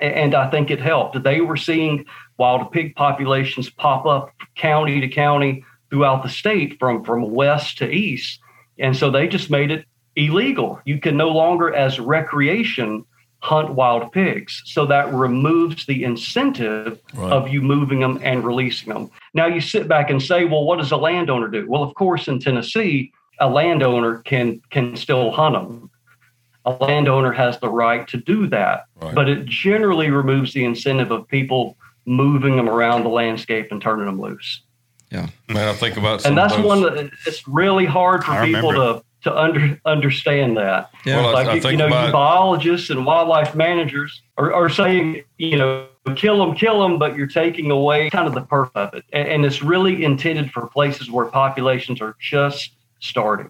[0.00, 1.22] and I think it helped.
[1.22, 2.06] They were seeing
[2.38, 7.88] wild pig populations pop up county to county throughout the state from from west to
[7.88, 8.40] east,
[8.80, 9.84] and so they just made it
[10.16, 10.80] illegal.
[10.84, 13.04] You can no longer, as recreation,
[13.38, 14.60] hunt wild pigs.
[14.64, 17.30] So that removes the incentive Right.
[17.32, 19.08] of you moving them and releasing them.
[19.34, 21.64] Now you sit back and say, well, what does a landowner do?
[21.68, 25.90] Well, of course, in Tennessee, a landowner can can still hunt them.
[26.64, 29.14] A landowner has the right to do that, Right.
[29.14, 34.06] but it generally removes the incentive of people moving them around the landscape and turning
[34.06, 34.62] them loose.
[35.14, 38.24] Yeah, man, I think about some And that's of those, one that it's really hard
[38.24, 40.90] for I people remember to to under, understand that.
[41.06, 41.16] Yeah.
[41.16, 44.52] Well, I- like I you- think you know, about- you biologists and wildlife managers are,
[44.52, 48.42] are saying, you know, kill them, kill them, but you're taking away kind of the
[48.42, 53.48] purpose of it, and, and it's really intended for places where populations are just starting.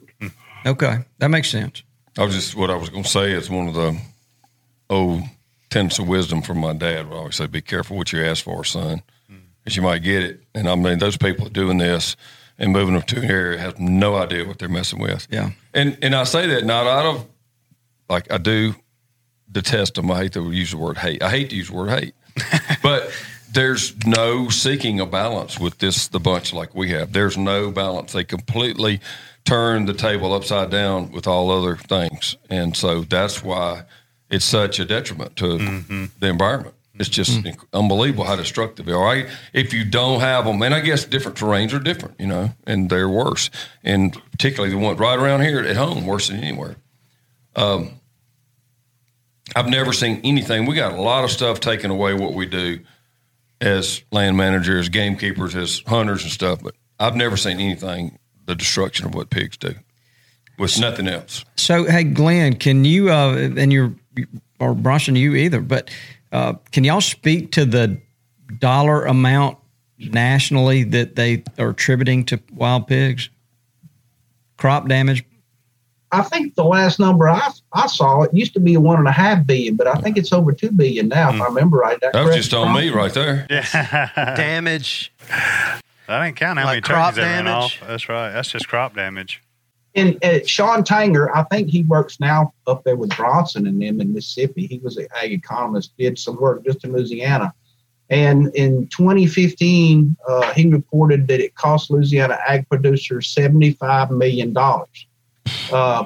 [0.65, 1.83] Okay, that makes sense.
[2.17, 3.99] I was just what I was going to say is one of the
[4.89, 5.23] old
[5.71, 7.09] tenets of wisdom from my dad.
[7.09, 9.03] Would always say, "Be careful what you ask for, son,
[9.65, 12.17] because you might get it." And I mean, those people doing this
[12.59, 15.27] and moving them to an area have no idea what they're messing with.
[15.31, 15.51] Yeah.
[15.73, 17.27] And and I say that not out of
[18.09, 18.75] like I do
[19.51, 20.11] detest them.
[20.11, 21.23] I hate to use the word hate.
[21.23, 22.15] I hate to use the word hate,
[22.83, 23.11] but
[23.53, 27.13] there's no seeking a balance with this the bunch like we have.
[27.13, 28.13] There's no balance.
[28.13, 29.01] They completely
[29.45, 33.85] turn the table upside down with all other things, and so that's why
[34.31, 36.05] it's such a detriment to mm-hmm.
[36.19, 36.75] the environment.
[36.97, 39.05] It's just inc- unbelievable how destructive they are.
[39.05, 39.27] Right?
[39.53, 42.89] If you don't have them, and I guess different terrains are different, you know, and
[42.89, 43.51] they're worse.
[43.83, 46.77] And particularly the one right around here at home, worse than anywhere.
[47.57, 48.01] Um,
[49.57, 50.67] I've never seen anything.
[50.67, 52.81] We got a lot of stuff taken away what we do
[53.61, 59.07] as land managers, gamekeepers, as hunters and stuff, but I've never seen anything the destruction
[59.07, 59.75] of what pigs do
[60.59, 61.45] with nothing else.
[61.57, 63.95] So, hey, Glenn, can you uh, and you're
[64.61, 65.91] or Bronson, you either, but
[66.35, 67.99] uh, can y'all speak to the
[68.59, 69.57] dollar amount
[69.99, 73.31] nationally that they are attributing to wild pigs?
[74.57, 75.25] Crop damage.
[76.13, 79.13] I think the last number I, I saw, it used to be one and a
[79.13, 81.99] half billion, but I think it's over two billion now, if I remember right.
[82.01, 83.47] That was just on me right there.
[83.51, 84.35] Yeah.
[84.37, 85.13] Damage.
[86.07, 87.81] That ain't counting how Like many crop turkeys they ran damage?
[87.81, 87.89] off.
[87.89, 88.31] That's right.
[88.31, 89.41] That's just crop damage.
[89.95, 94.01] And uh, Shaun Tanger, I think he works now up there with Bronson and them
[94.01, 94.67] in Mississippi.
[94.67, 97.55] He was an ag economist, did some work just in Louisiana.
[98.11, 104.55] And in 2015, uh, he reported that it cost Louisiana ag producers $75 million
[105.73, 106.05] uh,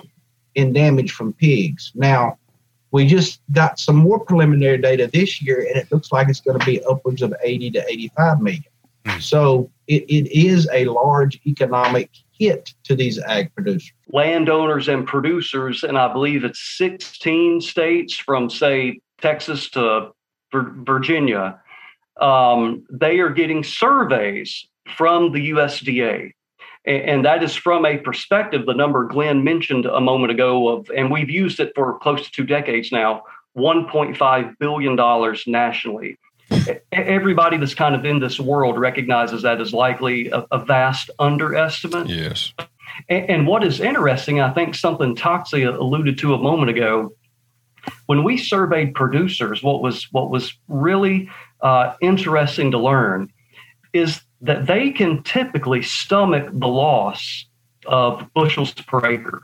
[0.55, 1.93] in damage from pigs.
[1.95, 2.39] Now,
[2.91, 6.59] we just got some more preliminary data this year, and it looks like it's going
[6.59, 8.65] to be upwards of 80 to 85 million.
[9.21, 13.93] So it, it is a large economic hit to these ag producers.
[14.13, 20.13] landowners and producers, and I believe it's 16 states from, say, Texas to
[20.53, 21.61] Virginia,
[22.21, 24.67] um, they are getting surveys
[24.97, 26.33] from the USDA.
[26.85, 31.11] And that is from a perspective, the number Glenn mentioned a moment ago of, and
[31.11, 33.25] we've used it for close to two decades now,
[33.57, 34.97] $1.5 billion
[35.47, 36.19] nationally.
[36.93, 42.09] Everybody that's kind of in this world recognizes that is likely a, a vast underestimate.
[42.09, 42.53] Yes.
[43.09, 47.13] And, and what is interesting, I think something Toxey alluded to a moment ago,
[48.07, 53.31] when we surveyed producers, what was what was really uh, interesting to learn
[53.93, 57.47] is that they can typically stomach the loss
[57.87, 59.43] of bushels per acre.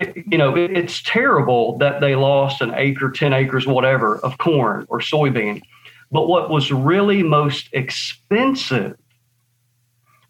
[0.00, 4.38] It- you know, it- it's terrible that they lost an acre, 10 acres, whatever, of
[4.38, 5.60] corn or soybean.
[6.12, 8.96] But what was really most expensive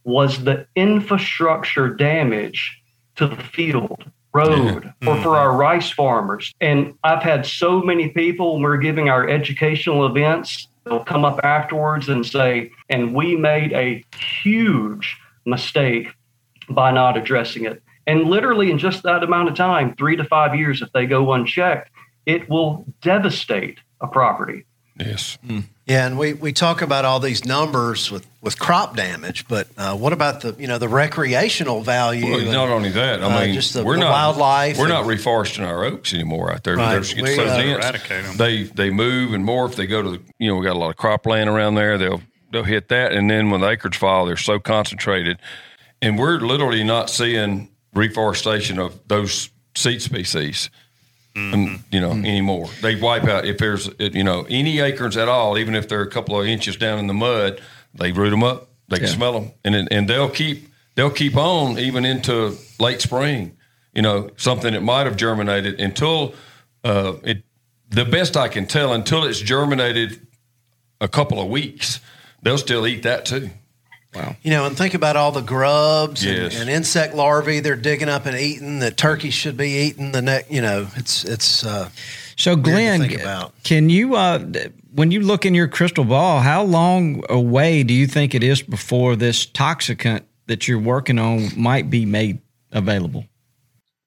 [0.04, 2.80] was the infrastructure damage
[3.16, 5.28] to the field, road, or for mm-hmm.
[5.28, 6.52] our rice farmers.
[6.60, 11.40] And I've had so many people when we're giving our educational events, they'll come up
[11.44, 14.04] afterwards and say, and we made a
[14.42, 16.08] huge mistake
[16.70, 17.82] by not addressing it.
[18.06, 21.32] And literally, in just that amount of time, three to five years, if they go
[21.32, 21.90] unchecked,
[22.26, 24.64] it will devastate a property.
[24.98, 25.38] Yes.
[25.46, 25.60] Hmm.
[25.86, 29.96] Yeah, and we, we talk about all these numbers with, with crop damage, but uh,
[29.96, 32.24] what about the you know the recreational value?
[32.24, 34.78] Well, and, not only that, I uh, mean, just the, we're the not wildlife.
[34.78, 36.76] We're and- not reforesting our oaks anymore out there.
[36.76, 36.92] Right.
[36.92, 37.84] There's gets We, so uh, dense.
[37.84, 38.36] Eradicate 'em.
[38.36, 39.74] They they move and morph.
[39.74, 41.98] They go to the you know we got a lot of cropland around there.
[41.98, 42.22] They'll
[42.52, 45.40] they'll hit that, and then when the acreage fall, they're so concentrated,
[46.00, 50.70] and we're literally not seeing reforestation of those seed species.
[51.36, 52.68] Um, you know, anymore.
[52.82, 56.10] They wipe out if there's you know any acorns at all, even if they're a
[56.10, 57.60] couple of inches down in the mud.
[57.94, 58.68] They root them up.
[58.88, 59.12] They can Yeah.
[59.14, 63.56] smell them, and and they'll keep they'll keep on even into late spring.
[63.94, 66.34] You know, something that might have germinated until
[66.84, 67.42] uh, it
[67.90, 70.26] the best I can tell, until it's germinated
[71.00, 72.00] a couple of weeks,
[72.42, 73.50] they'll still eat that too.
[74.14, 74.36] Wow.
[74.42, 76.52] You know, and think about all the grubs Yes.
[76.52, 80.12] and, and insect larvae they're digging up and eating that turkeys should be eating.
[80.12, 81.64] The neck, you know, it's it's.
[81.64, 81.88] Uh,
[82.36, 83.52] So, weird to Glenn, think about.
[83.62, 84.38] can you, uh,
[84.94, 88.62] when you look in your crystal ball, how long away do you think it is
[88.62, 92.40] before this toxicant that you're working on might be made
[92.72, 93.24] available?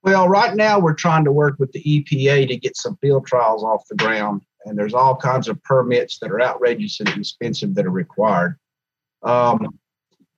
[0.03, 3.63] Well, right now we're trying to work with the EPA to get some field trials
[3.63, 7.85] off the ground, and there's all kinds of permits that are outrageous and expensive that
[7.87, 8.57] are required.
[9.23, 9.79] Um,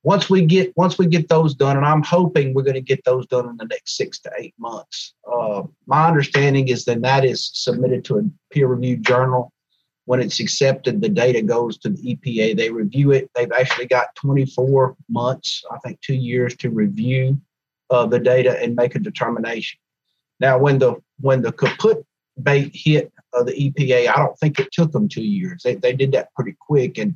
[0.07, 3.03] once we get once we get those done, and I'm hoping we're going to get
[3.03, 5.13] those done in the next six to eight months.
[5.29, 9.51] Uh, my understanding is then that is submitted to a peer-reviewed journal.
[10.05, 12.55] When it's accepted, the data goes to the EPA.
[12.55, 13.29] They review it.
[13.35, 17.41] They've actually got 24 months, I think, two years to review
[17.89, 19.77] uh, the data and make a determination.
[20.39, 22.05] Now, when the when the kaput
[22.41, 25.63] bait hit uh, the EPA, I don't think it took them two years.
[25.63, 27.13] They they did that pretty quick, and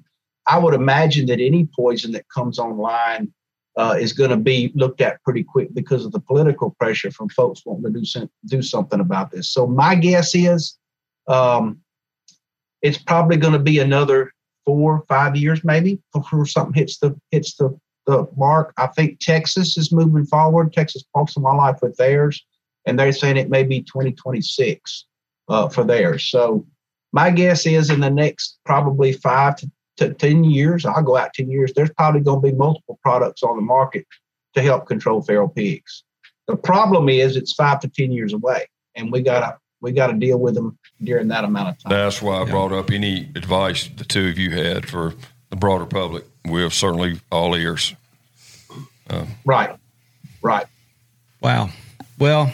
[0.51, 3.31] I would imagine that any poison that comes online
[3.77, 7.29] uh, is going to be looked at pretty quick because of the political pressure from
[7.29, 9.49] folks wanting to do some, do something about this.
[9.49, 10.77] So my guess is
[11.29, 11.79] um,
[12.81, 14.33] it's probably going to be another
[14.65, 18.73] four five years maybe before something hits the hits the the mark.
[18.75, 20.73] I think Texas is moving forward.
[20.73, 22.45] Texas Parks and Life with theirs,
[22.85, 25.05] and they're saying it may be 2026
[25.47, 26.25] uh, for theirs.
[26.29, 26.65] So
[27.13, 29.71] my guess is in the next probably five to,
[30.01, 33.43] to 10 years, I'll go out 10 years, there's probably going to be multiple products
[33.43, 34.05] on the market
[34.53, 36.03] to help control feral pigs.
[36.47, 40.07] The problem is it's five to 10 years away, and we got to we got
[40.07, 41.89] to deal with them during that amount of time.
[41.89, 45.15] That's why I brought up any advice the two of you had for
[45.49, 46.23] the broader public.
[46.45, 47.95] We're certainly all ears.
[49.43, 49.75] Right,
[50.43, 50.67] right.
[51.41, 51.69] Wow.
[52.19, 52.53] Well,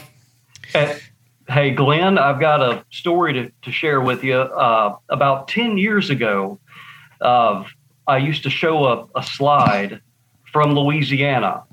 [0.73, 0.99] Hey,
[1.47, 4.35] hey, Glenn, I've got a story to, to share with you.
[4.35, 6.59] Uh, about 10 years ago,
[7.21, 7.63] uh,
[8.07, 10.01] I used to show a, a slide
[10.51, 11.63] from Louisiana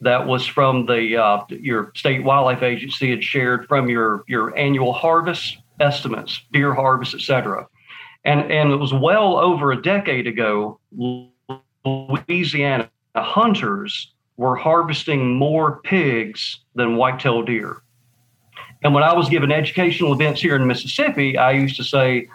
[0.00, 4.92] that was from the uh, your state wildlife agency had shared from your your annual
[4.92, 7.66] harvest estimates, deer harvest, et cetera.
[8.24, 10.78] And, and it was well over a decade ago,
[11.84, 17.82] Louisiana hunters were harvesting more pigs than white-tailed deer.
[18.84, 22.28] And when I was giving educational events here in Mississippi, I used to say,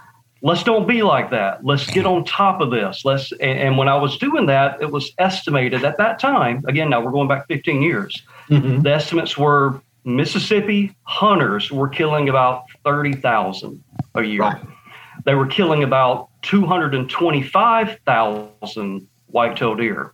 [0.47, 1.65] let's don't be like that.
[1.65, 3.03] Let's get on top of this.
[3.03, 6.89] Let's and, and when I was doing that, it was estimated at that time, again,
[6.89, 8.23] now we're going back 15 years.
[8.49, 8.79] Mm-hmm.
[8.81, 13.83] The estimates were Mississippi hunters were killing about 30,000
[14.15, 14.39] a year.
[14.39, 14.61] Right.
[15.25, 20.13] They were killing about 225,000 white-tailed deer.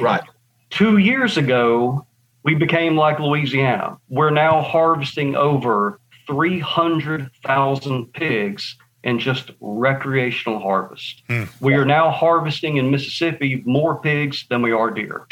[0.00, 0.24] Right.
[0.70, 2.04] Two years ago,
[2.42, 3.98] we became like Louisiana.
[4.08, 11.22] We're now harvesting over 300,000 pigs in just recreational harvest.
[11.60, 15.26] We are now harvesting in Mississippi more pigs than we are deer.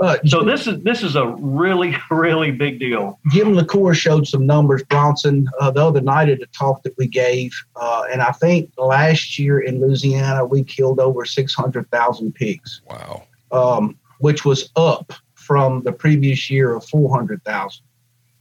[0.00, 3.18] Uh, So this is this is a really really big deal.
[3.30, 7.06] Jim LaCour showed some numbers, Bronson, uh, the other night at a talk that we
[7.06, 7.52] gave.
[7.76, 13.22] Uh, and I think last year in Louisiana, we killed over 600,000 pigs, Wow.
[13.52, 17.84] um, which was up from the previous year of 400,000.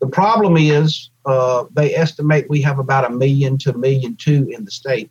[0.03, 4.49] The problem is uh, they estimate we have about a million to a million two
[4.51, 5.09] in the state.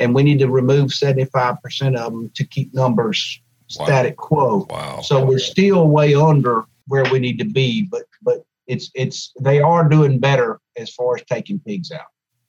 [0.00, 3.40] And we need to remove 75% of them to keep numbers
[3.78, 3.86] Wow.
[3.86, 4.66] static quo.
[4.68, 5.00] Wow.
[5.00, 9.60] So we're still way under where we need to be, but but it's it's they
[9.60, 12.06] are doing better as far as taking pigs out.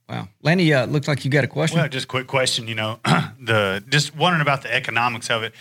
[0.09, 0.27] wow.
[0.41, 1.79] Lenny, uh, looks like you got a question.
[1.79, 2.67] Well, just a quick question.
[2.67, 2.99] You know,
[3.39, 5.53] the just wondering about the economics of it.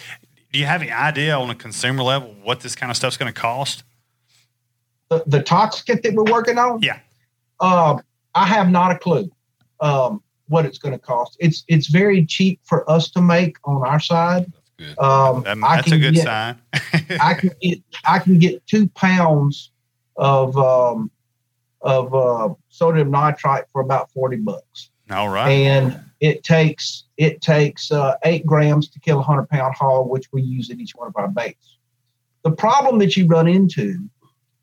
[0.53, 3.33] Do you have any idea on a consumer level what this kind of stuff's going
[3.33, 3.85] to cost?
[5.11, 6.99] The, the toxicant that we're working on, Yeah.
[7.61, 7.99] uh,
[8.35, 9.31] I have not a clue
[9.81, 11.37] um, what it's going to cost.
[11.41, 14.51] It's it's very cheap for us to make on our side.
[14.79, 14.99] That's good.
[14.99, 16.57] Um, That- I that's a can good get, sign.
[17.21, 19.71] I can get I can get two pounds
[20.17, 21.11] of um,
[21.83, 24.91] of uh, sodium nitrite for about forty bucks.
[25.11, 25.51] All right.
[25.51, 30.27] and it takes it takes uh, eight grams to kill a hundred pound hog, which
[30.33, 31.77] we use in each one of our baits.
[32.43, 33.99] The problem that you run into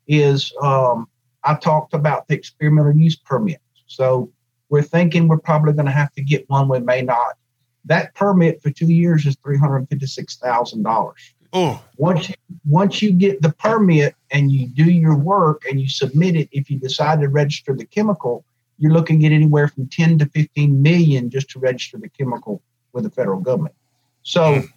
[0.06, 1.08] is um,
[1.44, 3.60] I talked about the experimental use permit.
[3.86, 4.30] So
[4.68, 6.68] we're thinking we're probably going to have to get one.
[6.68, 7.36] We may not.
[7.84, 11.34] That permit for two years is three hundred fifty six thousand dollars.
[11.52, 12.30] Oh, Once
[12.64, 16.70] once you get the permit and you do your work and you submit it, if
[16.70, 18.44] you decide to register the chemical,
[18.78, 23.04] you're looking at anywhere from 10 to 15 million just to register the chemical with
[23.04, 23.74] the federal government.
[24.22, 24.68] So That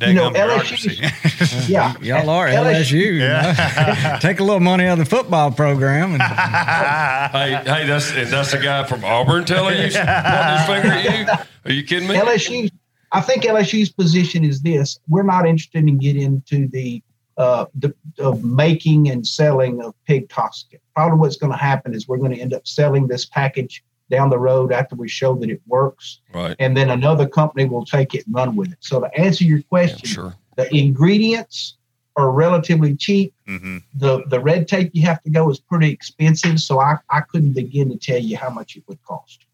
[0.00, 0.30] You know.
[0.30, 1.68] LSU.
[1.68, 2.74] yeah, Y'all are LSU.
[2.74, 2.92] LSU.
[2.92, 4.18] you know?
[4.20, 6.14] Take a little money out of the football program.
[6.14, 6.22] And,
[7.32, 11.44] hey, hey, that's that's the guy from Auburn telling you, pointing his finger at you.
[11.64, 12.14] Are you kidding me?
[12.14, 12.70] LSU.
[13.12, 17.02] I think LSU's position is this: we're not interested in getting into the
[17.36, 20.80] uh, the of making and selling of pig toxicant.
[20.94, 24.28] Probably what's going to happen is we're going to end up selling this package down
[24.28, 26.56] the road after we show that it works, Right.
[26.58, 28.78] and then another company will take it and run with it.
[28.80, 30.34] So to answer your question, Sure.
[30.56, 31.76] the ingredients
[32.16, 33.32] are relatively cheap.
[33.46, 36.58] hmm The the red tape you have to go is pretty expensive.
[36.58, 39.46] So I, I couldn't begin to tell you how much it would cost.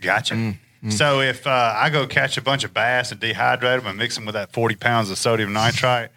[0.00, 0.34] Gotcha.
[0.34, 0.90] Mm-hmm.
[0.90, 4.14] So if uh, I go catch a bunch of bass and dehydrate them and mix
[4.14, 6.10] them with that 40 pounds of sodium nitrite,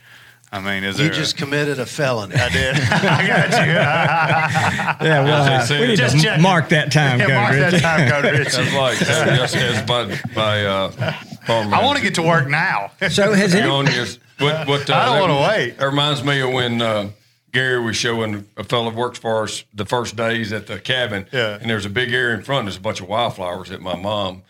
[0.54, 1.04] I mean, is it?
[1.04, 1.18] You there?
[1.18, 2.36] just committed a felony.
[2.36, 2.76] I did.
[2.92, 3.72] I got you.
[5.08, 6.44] yeah, well, As uh, we need Just to checking.
[6.44, 7.36] mark that time Yeah, code.
[7.36, 8.44] mark that time code, Richie.
[8.58, 11.14] That's like that's, that's my my uh,
[11.48, 12.92] I want to get to work now.
[13.10, 13.64] So has it?
[13.64, 14.18] any.
[14.40, 15.78] What, what, uh, I don't wanna wait.
[15.78, 17.12] That reminds me of when uh,
[17.54, 21.28] Gary was showing a fellow works for us the first days at the cabin.
[21.32, 21.60] Yeah.
[21.62, 22.66] And there's a big area in front.
[22.66, 24.42] There's a bunch of wildflowers that my mom.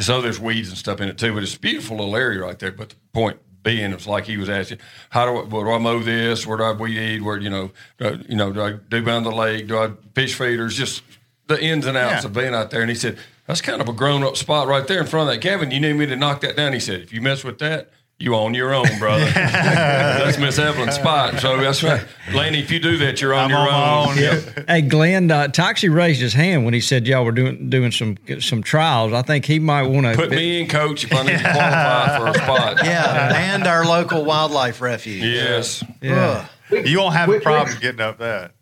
[0.00, 2.58] So there's weeds and stuff in it too, but it's a beautiful little area right
[2.58, 2.72] there.
[2.72, 4.78] But the point being, it's like he was asking,
[5.10, 6.46] how do I, where do I mow this?
[6.46, 7.22] Where do I weed eat?
[7.22, 9.66] Where you know, do I, you know, do I do down the lake?
[9.68, 10.76] Do I fish feeders?
[10.76, 11.02] Just
[11.48, 12.28] the ins and outs Yeah.
[12.28, 12.80] of being out there.
[12.82, 15.34] And he said, that's kind of a grown up spot right there in front of
[15.34, 15.70] that cabin.
[15.70, 16.72] You need me to knock that down?
[16.74, 17.90] He said, if you mess with that,
[18.20, 19.24] you on your own, brother.
[19.34, 21.38] that's Miss Evelyn's spot.
[21.40, 22.04] So that's right.
[22.32, 24.08] Laney, if you do that, you're on I'm your on own.
[24.10, 24.18] own.
[24.18, 24.68] Yep.
[24.68, 28.16] hey, Glenn, uh, Toxey raised his hand when he said y'all were doing doing some
[28.40, 29.12] some trials.
[29.12, 32.18] I think he might want to Put me in, coach, if I need to qualify
[32.18, 32.84] for a spot.
[32.84, 35.22] Yeah, and our local wildlife refuge.
[35.22, 35.84] Yes.
[36.02, 36.48] Yeah.
[36.72, 36.86] Ugh.
[36.86, 38.52] You won't have We- a we- problem getting up that.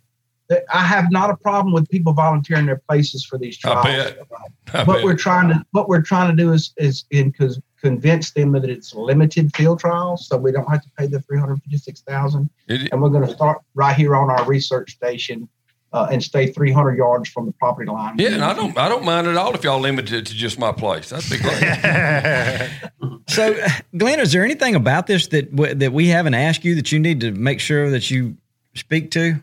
[0.72, 3.84] I have not a problem with people volunteering their places for these trials.
[3.84, 4.12] I trials.
[4.12, 4.74] bet.
[4.74, 5.04] I what bet.
[5.04, 7.58] we're trying to what we're trying to do is is in cause
[7.90, 11.38] convince them that it's limited field trials, so we don't have to pay the three
[11.38, 12.50] hundred fifty six thousand.
[12.68, 15.48] It- And we're going to start right here on our research station
[15.92, 18.14] uh, and stay three hundred yards from the property line.
[18.18, 20.58] yeah, and I don't, I don't mind at all if y'all limit it to just
[20.58, 21.10] my place.
[21.10, 22.70] That'd be great.
[23.28, 23.56] So,
[23.96, 27.00] Glenn, is there anything about this that w- that we haven't asked you that you
[27.00, 28.36] need to make sure that you
[28.74, 29.34] speak to?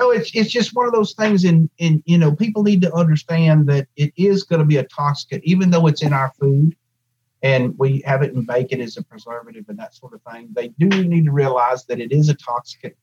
[0.00, 1.44] No, it's it's just one of those things.
[1.44, 4.84] In in you know, people need to understand that it is going to be a
[4.84, 6.74] toxicant, even though it's in our food,
[7.44, 10.48] and we have it in bacon as a preservative and that sort of thing.
[10.52, 12.94] They do need to realize that it is a toxicant,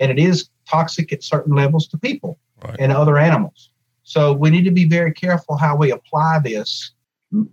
[0.00, 2.76] and it is toxic at certain levels to people Right.
[2.78, 3.70] and other animals.
[4.02, 6.92] So we need to be very careful how we apply this,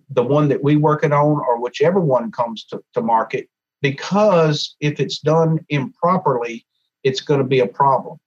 [0.09, 3.47] the one that we work it on, or whichever one comes to, to market,
[3.81, 6.65] because if it's done improperly,
[7.03, 8.19] it's going to be a problem.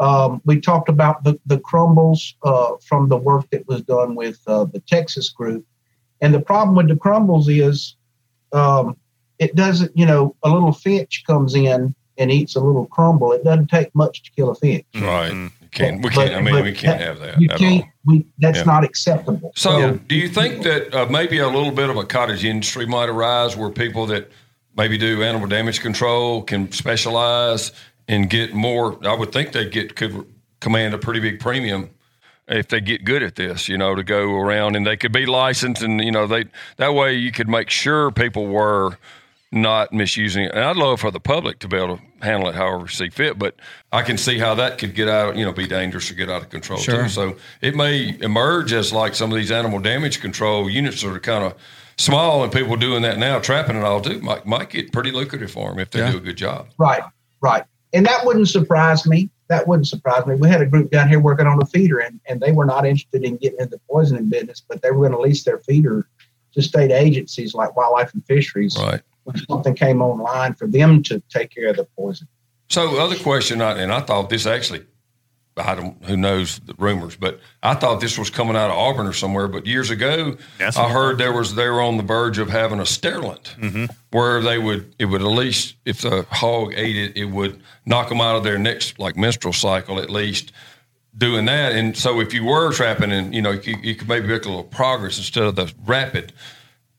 [0.00, 4.40] Um, we talked about the, the crumbles uh, from the work that was done with
[4.46, 5.66] uh, the Texas group.
[6.22, 7.96] And the problem with the crumbles is
[8.52, 8.96] um,
[9.38, 13.32] it doesn't, you know, a little finch comes in and eats a little crumble.
[13.32, 14.86] It doesn't take much to kill a finch.
[14.94, 15.32] right.
[15.32, 15.50] Mhm.
[15.72, 17.88] Can't, we can't, I mean, we can't that- have that You at can't, all.
[18.04, 18.64] we, that's Yeah.
[18.64, 19.52] not acceptable.
[19.56, 23.08] So, do you think that uh, maybe a little bit of a cottage industry might
[23.08, 24.30] arise where people that
[24.76, 27.72] maybe do animal damage control can specialize
[28.06, 28.98] and get more?
[29.06, 30.26] I would think they get could
[30.60, 31.88] command a pretty big premium
[32.52, 33.68] if they get good at this.
[33.68, 36.44] You know, to go around and they could be licensed, and you know, they
[36.76, 38.98] that way you could make sure people were
[39.54, 40.52] not misusing it.
[40.54, 43.38] And I'd love for the public to be able to handle it however see fit,
[43.38, 43.54] but
[43.92, 46.40] I can see how that could get out, you know, be dangerous or get out
[46.40, 47.02] of control Sure.
[47.02, 47.08] too.
[47.10, 51.20] So it may emerge as like some of these animal damage control units that are
[51.20, 51.54] kind of
[51.98, 55.50] small and people doing that now, trapping it all too, might, might get pretty lucrative
[55.50, 56.12] for them if they Yeah.
[56.12, 56.68] do a good job.
[56.78, 57.02] Right,
[57.42, 57.64] right.
[57.92, 59.28] And that wouldn't surprise me.
[59.52, 60.34] That wouldn't surprise me.
[60.36, 62.86] We had a group down here working on a feeder, and, and they were not
[62.86, 66.08] interested in getting into the poisoning business, but they were going to lease their feeder
[66.54, 69.02] to state agencies like Wildlife and Fisheries Right.
[69.24, 72.28] when something came online for them to take care of the poison.
[72.70, 74.86] So other question, I- and I thought this actually,
[75.56, 79.06] I don't, who knows the rumors, but I thought this was coming out of Auburn
[79.06, 79.48] or somewhere.
[79.48, 82.80] But years ago, That's I heard there was they were on the verge of having
[82.80, 83.54] a sterilant,
[84.10, 88.08] where they would it would at least if the hog ate it, it would knock
[88.08, 90.52] them out of their next like menstrual cycle at least.
[91.14, 94.28] Doing that, and so if you were trapping, and you know you, you could maybe
[94.28, 96.32] make a little progress instead of the rapid.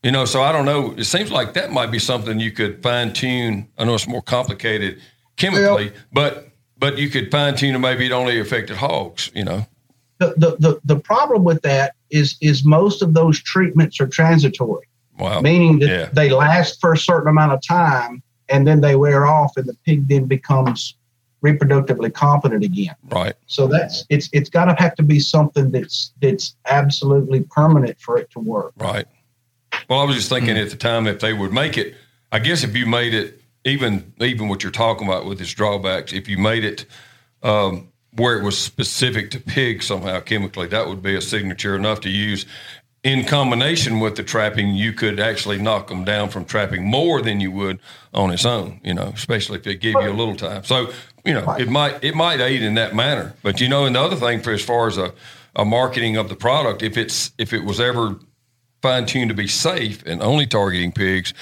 [0.04, 0.94] You know, so I don't know.
[0.96, 3.66] It seems like that might be something you could fine tune.
[3.76, 5.00] I know it's more complicated
[5.36, 6.48] chemically, but
[6.84, 9.30] but you could fine tune and maybe it only affected hogs.
[9.34, 9.66] You know,
[10.18, 14.86] The, the, the, the problem with that is is most of those treatments are transitory,
[15.18, 16.08] wow, meaning that yeah.
[16.12, 19.74] they last for a certain amount of time and then they wear off, and the
[19.86, 20.94] pig then becomes
[21.42, 22.94] reproductively competent again.
[23.10, 27.98] right, So that's it's it's got to have to be something that's that's absolutely permanent
[27.98, 28.72] for it to work.
[28.76, 29.06] right.
[29.88, 30.62] Well, I was just thinking Hmm.
[30.62, 31.94] at the time if they would make it,
[32.30, 36.12] I guess if you made it even even what you're talking about with its drawbacks,
[36.12, 36.86] if you made it
[37.42, 42.00] um, where it was specific to pigs somehow chemically, that would be a signature enough
[42.00, 42.46] to use.
[43.02, 47.38] In combination with the trapping, you could actually knock them down from trapping more than
[47.38, 47.78] you would
[48.14, 48.80] on its own.
[48.82, 50.64] You know, especially if it gave you a little time.
[50.64, 50.90] So
[51.24, 53.34] you know, it might it might aid in that manner.
[53.42, 55.12] But you know, and the other thing for as far as a,
[55.56, 58.18] a marketing of the product, if it's if it was ever
[58.82, 61.32] fine tuned to be safe and only targeting pigs,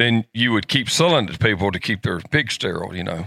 [0.00, 2.96] then you would keep selling it to people to keep their pigs sterile.
[2.96, 3.26] You know.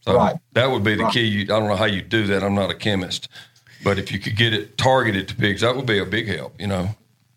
[0.00, 0.36] So Right.
[0.52, 1.12] that would be the Right.
[1.12, 1.42] key.
[1.42, 2.44] I don't know how you do that.
[2.44, 3.28] I'm not a chemist,
[3.82, 6.60] but if you could get it targeted to pigs, that would be a big help.
[6.60, 6.90] You know,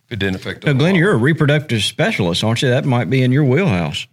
[0.05, 0.65] if it didn't affect.
[0.65, 0.79] Now, them.
[0.79, 2.69] Glenn, you're a reproductive specialist, aren't you?
[2.69, 4.07] That might be in your wheelhouse.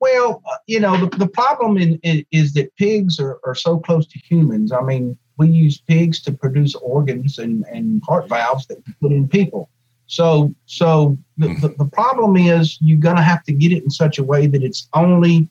[0.00, 3.78] Well, uh, you know, the, the problem in, in, is that pigs are, are so
[3.78, 4.72] close to humans.
[4.72, 9.12] I mean, we use pigs to produce organs and, and heart valves that we put
[9.12, 9.68] in people.
[10.08, 13.90] So, so the, the, the problem is you're going to have to get it in
[13.90, 15.48] such a way that it's only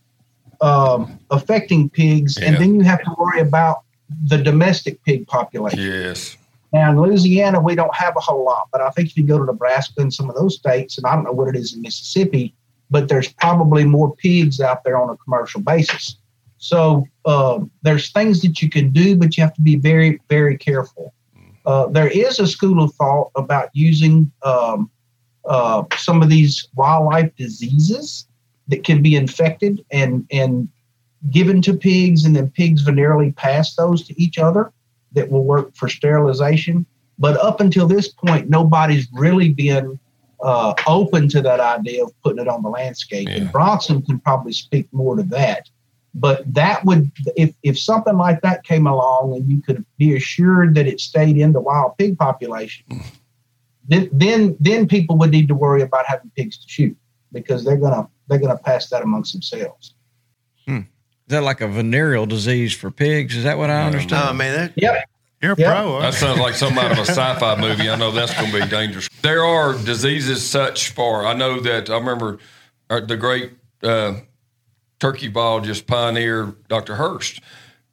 [0.62, 3.84] um, affecting pigs, and then you have to worry about
[4.26, 5.80] the domestic pig population.
[5.80, 6.38] Yes.
[6.74, 9.38] Now in Louisiana, we don't have a whole lot, but I think if you go
[9.38, 11.82] to Nebraska and some of those states, and I don't know what it is in
[11.82, 12.56] Mississippi,
[12.90, 16.18] but there's probably more pigs out there on a commercial basis.
[16.58, 20.58] So um, there's things that you can do, but you have to be very, very
[20.58, 21.14] careful.
[21.68, 24.90] Uh, there is a school of thought about using um,
[25.46, 28.26] uh, some of these wildlife diseases
[28.70, 30.70] that can be infected and and
[31.30, 34.72] given to pigs, and then pigs venereally pass those to each other
[35.12, 36.86] that will work for sterilization.
[37.20, 40.00] But up until this point, nobody's really been
[40.42, 43.28] uh, open to that idea of putting it on the landscape.
[43.30, 45.70] And Bronson can probably speak more to that.
[46.14, 50.74] But that would, if, if something like that came along and you could be assured
[50.76, 52.86] that it stayed in the wild pig population,
[53.88, 56.98] then then then people would need to worry about having pigs to shoot
[57.32, 59.94] because they're gonna they're gonna pass that amongst themselves.
[61.28, 63.36] Is that like a venereal disease for pigs?
[63.36, 64.28] Is that what I understand?
[64.28, 64.54] No, man.
[64.56, 65.10] That, Yep.
[65.42, 65.76] You're a Yep.
[65.76, 66.02] pro.
[66.02, 67.90] That sounds like something out of a sci-fi movie.
[67.90, 69.10] I know that's going to be dangerous.
[69.24, 71.26] There are diseases such for.
[71.28, 72.40] I know that I remember
[72.90, 73.52] uh, the great
[73.84, 74.22] uh,
[75.00, 76.96] turkey biologist pioneer Dr.
[76.96, 77.42] Hurst,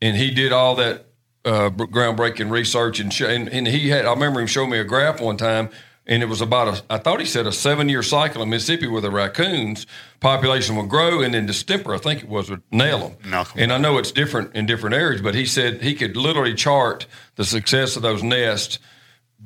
[0.01, 1.07] and he did all that
[1.45, 4.07] uh, groundbreaking research and, sh- and and he had.
[4.07, 5.71] I remember him showing me a graph one time.
[6.07, 8.87] And it was about a, I thought he said a seven year cycle in Mississippi
[8.87, 9.87] where the raccoons
[10.21, 13.17] population would grow and then distemper, I think it was, would nail them.
[13.23, 16.53] 'em And I know it's different in different areas, but he said he could literally
[16.53, 18.79] chart the success of those nests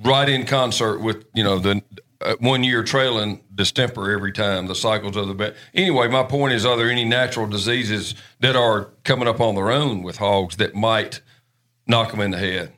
[0.03, 1.81] right in concert with you know the
[2.21, 5.55] uh, one year trailing distemper every time the cycles of the bet.
[5.75, 9.71] Anyway, my point is, are there any natural diseases that are coming up on their
[9.71, 11.21] own with hogs that might
[11.87, 12.73] knock them in the head?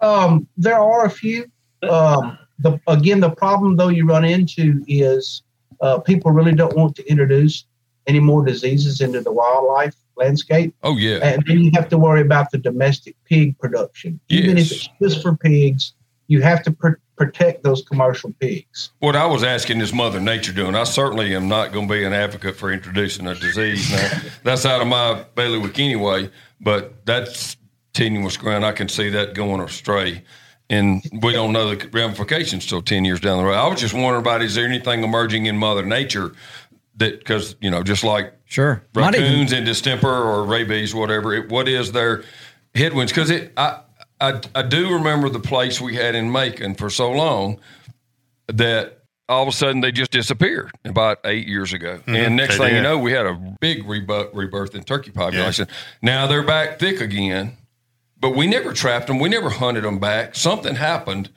[0.00, 1.50] Um, there are a few.
[1.82, 5.42] Um, the again, the problem though you run into is
[5.80, 7.64] uh, people really don't want to introduce
[8.06, 12.22] any more diseases into the wildlife landscape, Oh yeah, and then you have to worry
[12.22, 14.18] about the domestic pig production.
[14.28, 15.92] Even if it's just for pigs,
[16.28, 18.90] you have to pr- protect those commercial pigs.
[18.98, 20.74] What I was asking is Mother Nature doing.
[20.74, 23.90] I certainly am not going to be an advocate for introducing a disease.
[23.90, 24.10] Now,
[24.44, 27.56] that's out of my bailiwick anyway, but that's
[27.94, 28.64] tenuous ground.
[28.64, 30.22] I can see that going astray.
[30.68, 33.54] And we don't know the ramifications till 10 years down the road.
[33.54, 36.32] I was just wondering about is there anything emerging in Mother Nature
[36.96, 38.82] that, because, you know, just like Sure.
[38.94, 41.34] Might even- raccoons and distemper or rabies, whatever.
[41.34, 42.22] It, what is their
[42.74, 43.12] headwinds?
[43.12, 43.80] Because it, I,
[44.20, 47.58] I, I do remember the place we had in Macon for so long
[48.48, 52.00] that all of a sudden they just disappeared about eight years ago.
[52.06, 52.62] And next Mm-hmm.
[52.62, 55.66] They thing you know, we had a big rebirth, rebirth in turkey population.
[56.00, 57.56] Now they're back thick again,
[58.18, 59.18] but we never trapped them.
[59.18, 60.34] We never hunted them back.
[60.36, 61.30] Something happened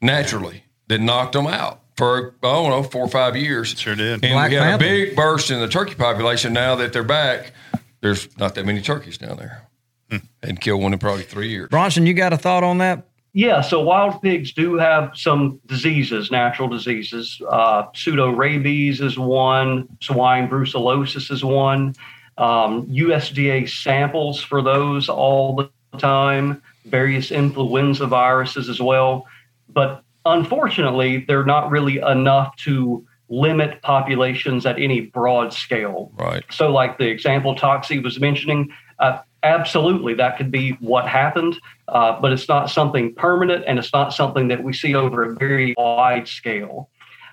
[0.00, 3.70] naturally that knocked them out for, I don't know, four or five years.
[3.78, 4.24] Sure did.
[4.24, 4.84] And Black we had Panther.
[4.84, 6.52] a big burst in the turkey population.
[6.52, 7.52] Now that they're back,
[8.00, 9.66] there's not that many turkeys down there.
[10.42, 11.68] And kill one in probably three years.
[11.68, 13.06] Bronson, you got a thought on that?
[13.32, 17.40] Yeah, so wild pigs do have some diseases, natural diseases.
[17.48, 21.94] Uh, pseudo rabies is one, swine brucellosis is one.
[22.36, 29.26] Um, USDA samples for those all the time, various influenza viruses as well.
[29.68, 36.12] But unfortunately, they're not really enough to limit populations at any broad scale.
[36.16, 36.44] Right.
[36.50, 42.20] So, like the example Toxey was mentioning, uh, absolutely that could be what happened, uh,
[42.20, 45.74] but it's not something permanent and it's not something that we see over a very
[45.76, 46.90] wide scale.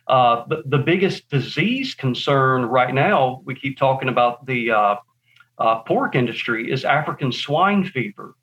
[0.07, 4.95] Uh, but the biggest disease concern right now, we keep talking about the uh,
[5.59, 8.35] uh, pork industry, is African swine fever.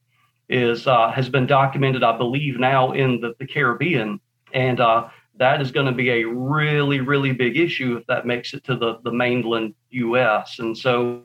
[0.48, 4.20] Is uh, has been documented, I believe, now in the, the Caribbean,
[4.52, 5.08] and uh,
[5.38, 8.76] that is going to be a really, really big issue if that makes it to
[8.76, 10.60] the, the mainland U.S.
[10.60, 11.22] And so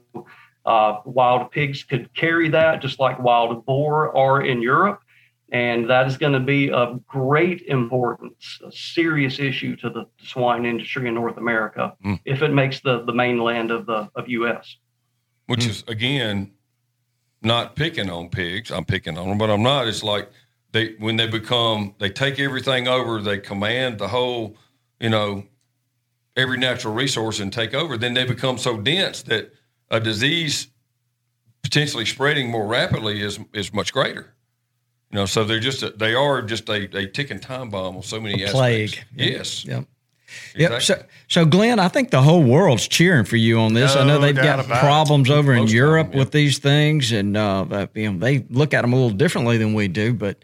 [0.66, 5.02] uh, wild pigs could carry that just like wild boar are in Europe.
[5.54, 10.66] And that is going to be of great importance, a serious issue to the swine
[10.66, 12.20] industry in North America Mm.
[12.24, 14.78] if it makes the, the mainland of the of U.S.
[15.48, 16.52] which is again
[17.42, 18.72] not picking on pigs.
[18.72, 19.88] I'm picking on them, but I'm not.
[19.88, 20.30] It's like
[20.72, 24.56] they when they become they take everything over, they command the whole,
[25.00, 25.44] you know,
[26.38, 27.98] every natural resource and take over.
[27.98, 29.52] Then they become so dense that
[29.92, 30.68] a disease
[31.62, 34.34] potentially spreading more rapidly is is much greater.
[35.12, 38.02] You know, so they're just a, they are just a, a ticking time bomb on
[38.04, 38.54] so many A aspects.
[38.54, 39.06] plague.
[39.16, 39.66] Yes.
[39.66, 39.86] Yep.
[40.56, 40.82] Yep.
[40.82, 43.98] So, so Glenn, I think the whole world's cheering for you on this.
[43.98, 44.80] I know they've got about it.
[44.80, 46.20] problems over in Most of Europe them, yeah.
[46.20, 49.58] with these things, and uh, but, you know they look at them a little differently
[49.58, 50.14] than we do.
[50.14, 50.42] But,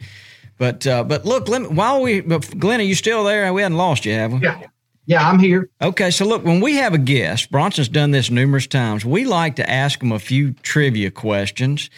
[0.57, 3.53] but, uh, but look, let me, while we, but Glenn, are you still there?
[3.53, 4.39] We hadn't lost you, have we?
[4.39, 4.67] Yeah.
[5.07, 5.69] Yeah, I'm here.
[5.81, 9.05] Okay, so look, when we have a guest, Bronson's done this numerous times.
[9.05, 11.89] We like to ask them a few trivia questions,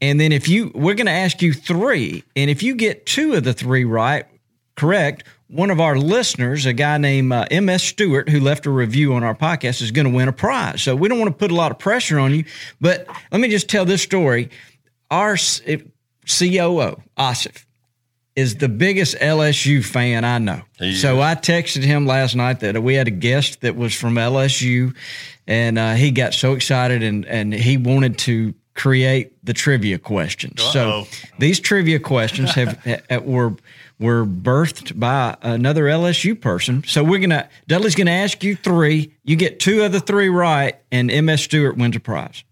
[0.00, 3.34] and then if you, we're going to ask you three, and if you get two
[3.34, 4.26] of the three right,
[4.74, 7.84] correct, one of our listeners, a guy named uh, M.S.
[7.84, 10.82] Stewart, who left a review on our podcast, is going to win a prize.
[10.82, 12.44] So we don't want to put a lot of pressure on you,
[12.80, 14.50] but let me just tell this story.
[15.08, 17.64] Our COO, Asif,
[18.36, 20.60] is the biggest LSU fan I know.
[20.94, 21.20] So.
[21.22, 24.94] I texted him last night that we had a guest that was from LSU,
[25.46, 30.62] and uh, he got so excited and and he wanted to create the trivia questions.
[30.62, 31.08] So Uh-oh.
[31.38, 32.78] these trivia questions have
[33.10, 33.56] ha- were
[33.98, 36.84] were birthed by another LSU person.
[36.86, 39.14] So we're gonna Dudley's gonna ask you three.
[39.24, 42.44] You get two of the three right, and MS Stewart wins a prize.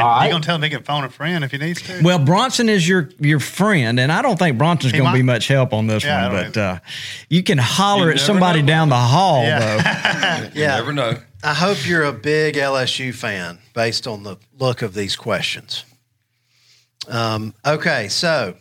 [0.00, 0.26] And All right.
[0.26, 2.00] You gonna tell him he can phone a friend if he needs to?
[2.02, 5.22] Well, Bronson is your your friend, and I don't think Bronson's He going to be
[5.22, 6.42] might- much help on this Yeah, I one.
[6.42, 6.78] don't But uh,
[7.28, 8.66] you can holler You at never somebody know.
[8.68, 9.58] down the hall, Yeah.
[9.58, 10.48] though.
[10.54, 10.76] You Yeah.
[10.76, 11.18] never know.
[11.44, 15.84] I hope you're a big LSU fan based on the look of these questions.
[17.08, 18.54] Um, okay, so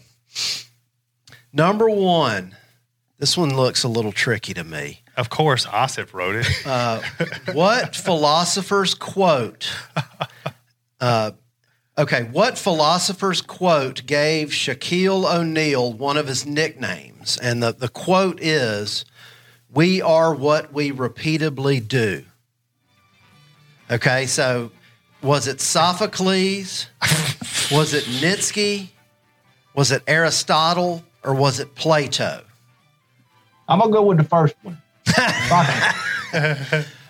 [1.53, 2.55] number one,
[3.17, 5.01] this one looks a little tricky to me.
[5.17, 6.47] of course, Osip wrote it.
[6.65, 7.01] Uh,
[7.51, 9.69] what philosopher's quote?
[10.99, 11.31] Uh,
[11.97, 17.37] okay, what philosopher's quote gave Shaquille O'Neal one of his nicknames?
[17.41, 19.05] And the, the quote is,
[19.71, 22.25] "We are what we repeatedly do."
[23.91, 24.71] Okay, so
[25.21, 26.87] was it Sophocles?
[27.71, 28.93] was it Nietzsche?
[29.75, 31.03] Was it Aristotle?
[31.23, 32.43] Or was it Plato?
[33.67, 34.81] I'm gonna go with the first one.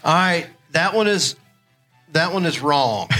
[0.03, 1.35] All right, that one is
[2.11, 3.09] that one is wrong.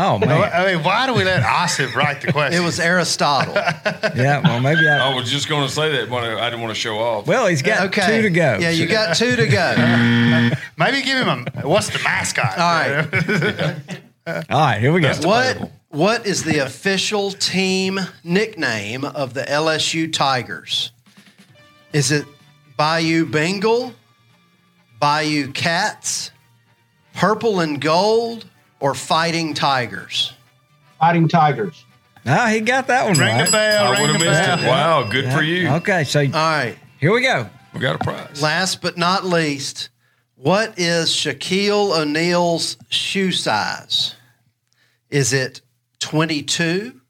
[0.00, 2.58] Oh man, I mean, why do we let Osip write the question?
[2.62, 3.54] It was Aristotle.
[4.14, 4.40] yeah.
[4.44, 5.10] Well, maybe I.
[5.10, 7.26] I was just going to say that, but I didn't want to show off.
[7.26, 8.58] Well, he's got Okay, two to go.
[8.60, 10.50] Yeah, you got two to go.
[10.78, 12.58] Maybe give him a what's the mascot?
[12.58, 14.46] All right.
[14.48, 15.12] All right, here we go.
[15.22, 20.92] What what is the official team nickname of the LSU Tigers?
[21.92, 22.24] Is it
[22.76, 23.94] Bayou Bengal,
[25.00, 26.30] Bayou Cats,
[27.14, 28.46] Purple and Gold,
[28.80, 30.32] or Fighting Tigers?
[30.98, 31.84] Fighting Tigers.
[32.26, 33.46] Ah, he got that one Ring right.
[33.46, 33.86] the bell.
[33.86, 34.58] I ring would have the missed bell.
[34.58, 34.66] it.
[34.66, 35.68] Wow, good for you.
[35.68, 36.76] Okay, so All right.
[36.98, 37.48] here we go.
[37.72, 38.42] We got a prize.
[38.42, 39.88] Last but not least,
[40.34, 44.14] what is Shaquille O'Neal's shoe size?
[45.10, 45.60] Is it
[46.00, 47.00] 22,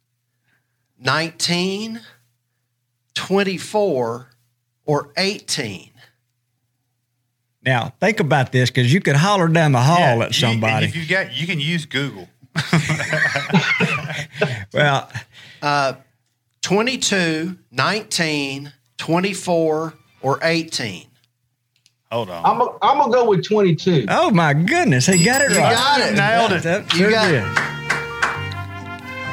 [1.00, 2.00] 19,
[3.14, 4.30] 24,
[4.84, 5.90] or 18?
[7.64, 10.86] Now think about this because you could holler down the hall Yeah, at you- somebody.
[10.86, 12.28] if you got, you can use Google.
[14.72, 15.08] well,
[15.62, 15.94] Uh,
[16.62, 21.04] 22, 19, 24, or 18?
[22.10, 22.44] Hold on.
[22.80, 24.06] I'm gonna go with 22.
[24.08, 25.74] oh my goodness, he got it You right.
[25.74, 26.14] got it.
[26.16, 26.62] Nailed it.
[26.62, 27.28] That You sure got-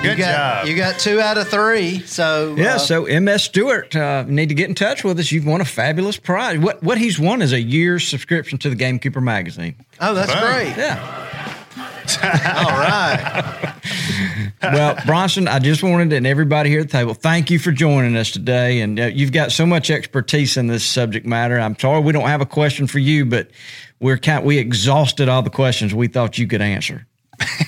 [0.06, 0.12] did.
[0.12, 0.68] You Good got, job.
[0.68, 2.02] You got two out of three.
[2.06, 5.32] So Yeah, uh, so MS Stewart, uh, need to get in touch with us.
[5.32, 6.58] You've won a fabulous prize.
[6.60, 9.76] What what he's won is a year's subscription to the Gamekeeper magazine.
[10.00, 10.42] oh, that's Boom.
[10.42, 10.78] great.
[10.78, 11.22] Yeah.
[12.58, 13.74] All right.
[14.62, 18.16] Well, Bronson, I just wanted and everybody here at the table, thank you for joining
[18.16, 18.82] us today.
[18.82, 21.60] And uh, you've got so much expertise in this subject matter.
[21.60, 23.50] I'm sorry we don't have a question for you, but
[24.00, 27.06] we're kind we exhausted all the questions we thought you could answer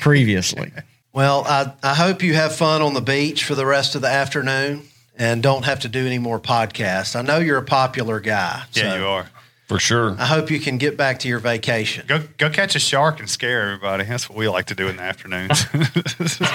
[0.02, 0.72] previously.
[1.18, 4.08] Well, I, I hope you have fun on the beach for the rest of the
[4.08, 4.84] afternoon
[5.18, 7.16] and don't have to do any more podcasts.
[7.16, 8.66] I know you're a popular guy.
[8.74, 9.30] Yeah, so you are.
[9.68, 10.16] For sure.
[10.18, 12.06] I hope you can get back to your vacation.
[12.08, 14.06] Go go catch a shark and scare everybody.
[14.06, 15.66] That's what we like to do in the afternoons.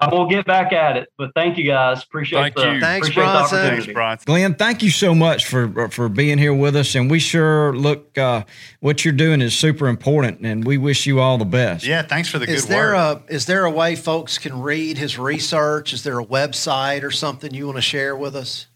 [0.00, 1.08] I will get back at it.
[1.16, 2.02] But thank you guys.
[2.02, 2.80] Appreciate Thank the you.
[2.80, 3.58] Thanks, appreciate Bronson.
[3.58, 3.76] opportunity.
[3.86, 4.24] Thanks, Bronson.
[4.26, 8.18] Glenn, thank you so much for for being here with us, and we sure look
[8.18, 8.44] uh,
[8.80, 11.86] what you're doing is super important, and we wish you all the best.
[11.86, 13.22] Yeah, thanks for the Is good there work.
[13.30, 15.94] a is there a way folks can read his research?
[15.94, 18.66] Is there a website or something you want to share with us?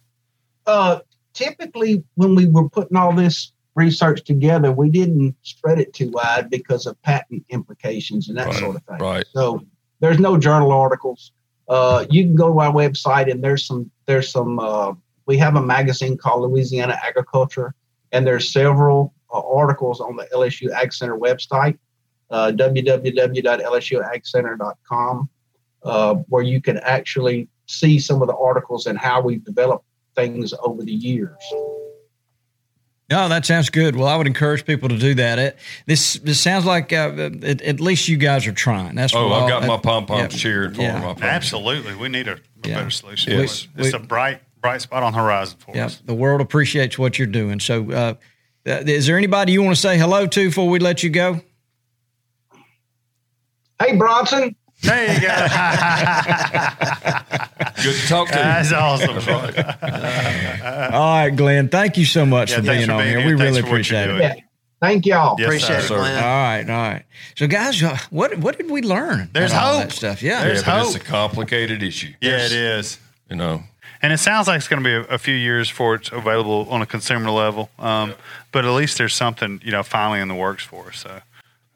[0.67, 1.01] Uh,
[1.35, 6.49] typically, when we were putting all this research together, we didn't spread it too wide
[6.51, 8.99] because of patent implications and that Right, sort of thing.
[8.99, 9.25] right.
[9.33, 9.65] So
[10.01, 11.33] there's no journal articles.
[11.69, 14.93] Uh, you can go to our website and there's some there's some uh,
[15.27, 17.75] we have a magazine called Louisiana Agriculture
[18.13, 21.79] and there's several uh, articles on the LSU Ag Center website
[22.31, 25.29] uh, www.lsuagcenter.com
[25.85, 30.55] uh, where you can actually see some of the articles and how we've developed things
[30.63, 31.37] over the years.
[33.11, 33.97] No, that sounds good.
[33.97, 35.39] Well, I would encourage people to do that.
[35.39, 38.95] It, this this sounds like uh, at, at least you guys are trying.
[38.95, 40.39] That's Oh, I've all- got my pom poms yeah.
[40.41, 40.93] cheering for Yeah.
[40.93, 41.01] him.
[41.03, 41.23] I promise.
[41.23, 42.79] Absolutely, we need a, a Yeah.
[42.79, 43.33] better solution.
[43.33, 43.43] Yes.
[43.43, 46.01] It's, it's We- a bright bright spot on the horizon for Yeah, us.
[46.07, 47.61] the world appreciates what you're doing.
[47.61, 48.15] So, uh,
[48.67, 51.43] uh, is there anybody you want to say hello to before we let you go?
[53.79, 54.57] Hey, Bronson.
[54.85, 55.29] There you go.
[57.83, 58.43] Good to talk to you.
[58.43, 59.15] That's awesome.
[59.15, 60.93] That's right.
[60.93, 61.69] All right, Glenn.
[61.69, 63.21] Thank you so much Yeah, for being for on being here.
[63.21, 63.37] here.
[63.37, 64.21] We Thanks really for what you're appreciate it.
[64.39, 64.43] Yeah.
[64.81, 65.37] Thank y'all.
[65.39, 65.95] Yes, Appreciate sir.
[65.95, 66.17] it, Glenn.
[66.17, 67.05] All right, all right.
[67.37, 69.31] So, guys, uh, what what did we learn?
[69.33, 69.89] There's about all hope.
[69.89, 70.23] that stuff.
[70.23, 72.13] Yeah, There's yeah, but it's a complicated issue.
[72.21, 72.99] Yeah, it is.
[73.31, 73.63] You know,
[74.03, 76.67] And it sounds like it's going to be a, a few years before it's available
[76.69, 77.71] on a consumer level.
[77.79, 78.15] Um,
[78.53, 80.99] but at least there's something, you know, finally in the works for us.
[80.99, 81.21] So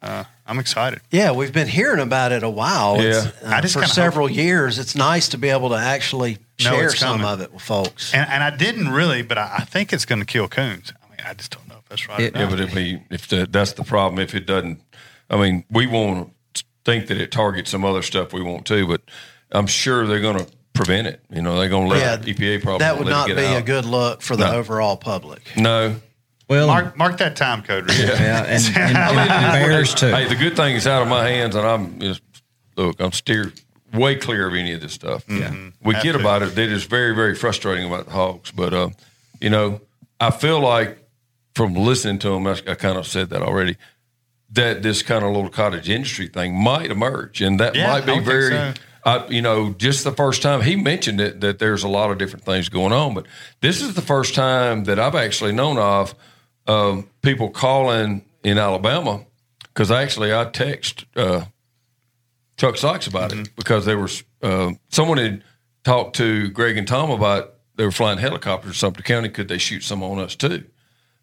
[0.02, 1.00] uh, I'm excited.
[1.10, 2.98] Yeah, we've been hearing about it a while.
[3.00, 3.30] It's, Yeah.
[3.50, 4.78] uh, I just for kinda several years.
[4.78, 7.26] It's nice to be able to actually share it's some coming.
[7.26, 8.14] of it with folks.
[8.14, 10.92] And, and I didn't really, but I, I think it's going to kill coons.
[11.04, 12.20] I mean, I just don't know if that's right.
[12.20, 12.50] It- or yeah, not.
[12.52, 14.80] but if we, if the, that's the problem, if it doesn't,
[15.28, 16.32] I mean, we won't
[16.84, 19.02] think that it targets some other stuff we want to, but
[19.52, 21.22] I'm sure they're going to prevent it.
[21.30, 23.58] You know, they're going to let Yeah, EPA probably that would not it be get
[23.60, 24.56] a good look for the No.
[24.56, 25.42] overall public.
[25.58, 25.96] No,
[26.48, 27.86] Well, mark, mark that time code.
[27.88, 27.98] Rick.
[27.98, 30.08] yeah, and, and, and bears too.
[30.08, 32.22] Hey, the good thing is out of my hands, and I'm just
[32.76, 33.52] look, I'm steer
[33.92, 35.24] way clear of any of this stuff.
[35.28, 36.56] Yeah, we Have get about it.
[36.58, 38.88] It is very, very frustrating about the hogs, but uh,
[39.40, 39.80] you know,
[40.20, 40.98] I feel like
[41.54, 43.76] from listening to them, I, I kind of said that already.
[44.52, 48.12] That this kind of little cottage industry thing might emerge, and that Yeah, might be
[48.12, 48.50] would very.
[48.52, 48.74] so.
[49.04, 52.18] I, you know, just the first time he mentioned it, that there's a lot of
[52.18, 53.26] different things going on, but
[53.60, 56.14] this is the first time that I've actually known of
[56.68, 59.24] um, people calling in Alabama
[59.62, 61.44] because actually I text uh,
[62.56, 63.42] Chuck Sykes about Mm-hmm.
[63.42, 65.42] it because there was uh, someone had
[65.84, 69.28] talked to Greg and Tom about they were flying helicopters in Sumter County.
[69.28, 70.64] Could they shoot some on us too?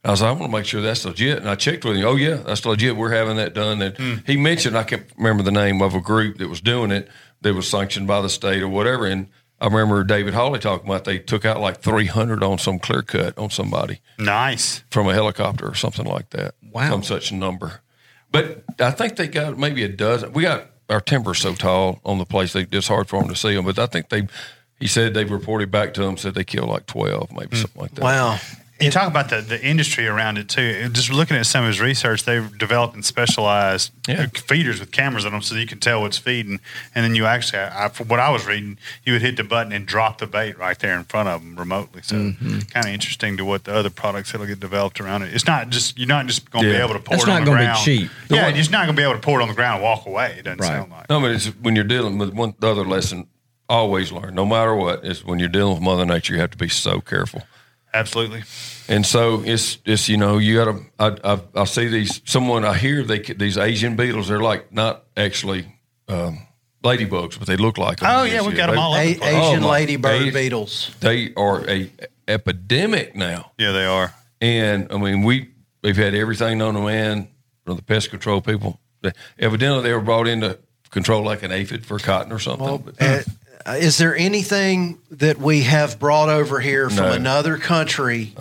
[0.04, 1.40] I was like, I want to make sure that's legit.
[1.40, 2.06] And I checked with him.
[2.06, 2.96] Oh yeah, that's legit.
[2.96, 3.82] We're having that done.
[3.82, 4.14] And Hmm.
[4.26, 7.10] he mentioned I can't remember the name of a group that was doing it
[7.42, 9.06] that was sanctioned by the state or whatever.
[9.06, 9.28] And
[9.62, 13.38] I remember David Hawley talking about they took out like 300 on some clear cut
[13.38, 14.84] on somebody Nice.
[14.92, 16.56] from a helicopter or something like that.
[16.72, 16.90] Wow.
[16.90, 17.82] Some such number.
[18.32, 20.34] But I think they got maybe a dozen.
[20.34, 23.36] We got our timber so tall on the place, they, it's hard for them to
[23.36, 23.66] see them.
[23.66, 24.28] But I think they,
[24.80, 27.96] he said they've reported back to them, said they killed like 12, maybe something like
[27.96, 28.04] that.
[28.04, 28.38] Wow.
[28.82, 30.90] You talk about the, the industry around it too.
[30.90, 34.26] Just looking at some of his research, they've developed and specialized Yeah.
[34.36, 36.60] feeders with cameras on them, so you can tell what's feeding.
[36.94, 39.72] And then you actually, I, from what I was reading, you would hit the button
[39.72, 42.02] and drop the bait right there in front of them remotely.
[42.04, 42.60] So Mm-hmm.
[42.72, 45.34] kind of interesting to what the other products that'll get developed around it.
[45.34, 47.36] It's not just you're not just going to be able to pour That's it on
[47.36, 47.80] not the gonna be ground.
[47.86, 48.12] cheap.
[48.30, 49.76] Yeah, one- you're just not going to be able to pour it on the ground
[49.76, 50.36] and walk away.
[50.40, 50.68] It doesn't Right.
[50.68, 51.10] sound like.
[51.10, 53.28] No, but it's when you're dealing with one the other lesson
[53.70, 56.58] always learn, no matter what, is when you're dealing with Mother Nature, you have to
[56.58, 57.42] be so careful.
[57.96, 58.44] Absolutely.
[58.88, 62.76] And so it's it's you know you gotta I I, I see these someone I
[62.78, 65.66] hear they these Asian beetles they're like not actually
[66.08, 66.40] um,
[66.84, 68.10] ladybugs but they look like them.
[68.12, 69.34] Oh, yeah, we've got them all over A- the place.
[69.34, 70.92] Asian Oh, ladybird they- beetles.
[71.00, 71.90] They are a
[72.28, 74.14] epidemic now, Yeah, they are.
[74.42, 75.50] and I mean we
[75.84, 77.28] we've had everything known to man
[77.66, 78.80] from the pest control people.
[79.40, 80.58] Evidently, they were brought in to
[80.90, 82.78] control like an aphid for cotton or something.
[82.98, 83.26] but,
[83.66, 87.12] Uh, is there anything that we have brought over here from No.
[87.14, 88.34] another country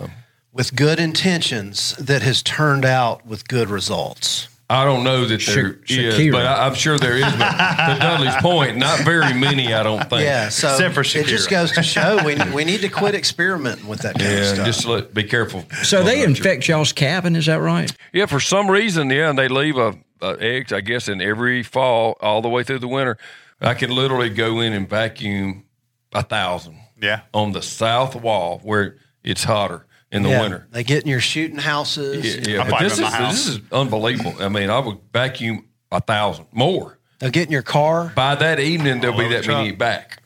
[0.53, 4.47] with good intentions that has turned out with good results?
[4.67, 7.21] I don't know that there Sha- is, but I, I'm sure there is.
[7.23, 7.51] But
[7.93, 10.23] to Dudley's point, not very many, I don't think.
[10.23, 13.87] Yeah, so Except for it just goes to show we, we need to quit experimenting
[13.87, 14.65] with that kind of stuff.
[14.65, 15.65] just let, be careful.
[15.83, 16.29] So they Mother Nature.
[16.29, 17.91] infect y'all's cabin, is that right?
[18.11, 21.61] Yeah, for some reason, yeah, and they leave a, a eggs, I guess, in every
[21.61, 23.17] fall all the way through the winter.
[23.61, 25.65] I can literally go in and vacuum
[26.13, 27.21] a thousand Yeah.
[27.33, 29.85] on the south wall where it's hotter.
[30.11, 30.67] in the Yeah, winter.
[30.71, 32.23] They get in your shooting houses.
[32.47, 32.69] Yeah, yeah.
[32.69, 34.35] But this is this is unbelievable.
[34.39, 36.99] I mean, I would vacuum a thousand more.
[37.19, 38.13] They'll get in your car.
[38.15, 40.21] By that evening, there'll be that the many back.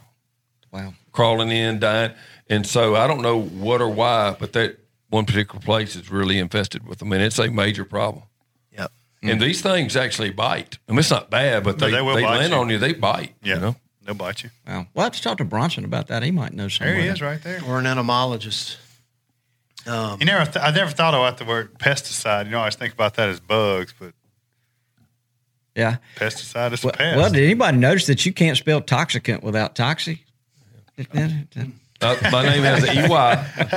[0.72, 0.94] Wow.
[1.12, 2.12] Crawling in, dying.
[2.48, 4.78] And so I don't know what or why, but that
[5.10, 7.12] one particular place is really infested with them.
[7.14, 8.26] And it's a major problem.
[9.22, 9.32] Yep.
[9.34, 10.78] And these things actually bite.
[10.88, 12.60] I mean, it's not bad, but But they, they they, will bite land you.
[12.60, 12.78] on you.
[12.78, 13.34] They bite.
[13.44, 13.56] Yeah.
[13.56, 13.76] You know?
[14.04, 14.50] They'll bite you.
[14.66, 16.24] Well, we'll have to talk to Bronson about that.
[16.24, 16.94] He might know something.
[16.96, 17.62] There he is, right there.
[17.68, 18.78] Or an entomologist.
[19.86, 22.46] Um, You never, th- I never thought about the word pesticide.
[22.46, 24.14] You know, I always think about that as bugs, but
[25.76, 25.98] Yeah.
[26.16, 27.18] pesticide is a pest.
[27.18, 30.20] well, did anybody notice that you can't spell toxicant without toxic?
[32.02, 33.06] Uh, my name has an EY.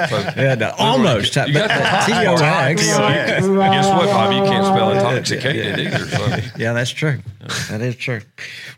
[0.09, 1.35] So Yeah, no, almost.
[1.35, 2.87] You got the But- T-O-X.
[2.87, 4.37] Guess what, Bobby?
[4.37, 6.07] You can't spell intoxicated either.
[6.07, 6.37] So.
[6.57, 7.18] Yeah, that's true.
[7.70, 8.20] That is true.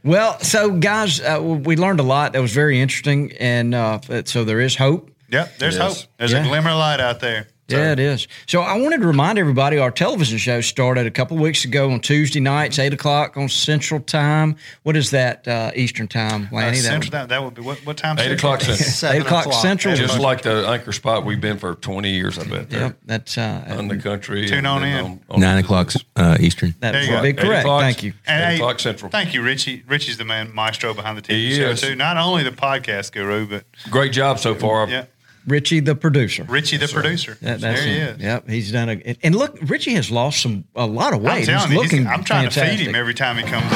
[0.03, 2.33] Well, so guys, uh, we learned a lot.
[2.33, 5.11] That was very interesting, and uh, so there is hope.
[5.31, 5.97] Yep, there's hope.
[6.19, 6.45] There's Yeah.
[6.45, 7.49] a glimmer of light out there.
[7.69, 8.29] Yeah, it is.
[8.47, 11.91] So I wanted to remind everybody our television show started a couple of weeks ago
[11.91, 14.57] on Tuesday nights, eight o'clock on Central Time.
[14.83, 16.77] What is that uh, Eastern Time, Uh, Lanny?
[16.77, 18.19] That Central, would- that, that would be what, what time?
[18.19, 19.13] Eight o'clock central.
[19.13, 19.95] Eight o'clock Central.
[19.97, 22.69] Just like the anchor spot we've been for 20 years, I bet.
[22.71, 22.81] There.
[22.81, 24.47] Yep, that's uh, on the country.
[24.47, 25.21] Tune on in.
[25.31, 26.75] on- Nine o'clock uh, Eastern.
[26.81, 27.23] That There you would go.
[27.23, 27.61] be Eight correct.
[27.65, 27.81] o'clock.
[27.83, 28.13] Thank you.
[28.27, 29.11] And Eight hey, o'clock Central.
[29.11, 29.83] Thank you, Richie.
[29.89, 31.81] Richie's the man maestro behind the TV He show is.
[31.81, 31.95] too.
[31.95, 34.89] Not only the podcast guru, but Great job so far.
[34.89, 35.07] yeah,
[35.47, 36.45] Richie, the producer.
[36.45, 37.37] Richie the producer.
[37.43, 38.17] That, that's there he him.
[38.17, 38.23] is.
[38.23, 39.17] Yep, he's done a.
[39.23, 41.49] And look, Richie has lost some a lot of weight.
[41.49, 41.99] I'm telling he's looking.
[42.01, 43.71] he's, I'm trying to feed him every time he comes in.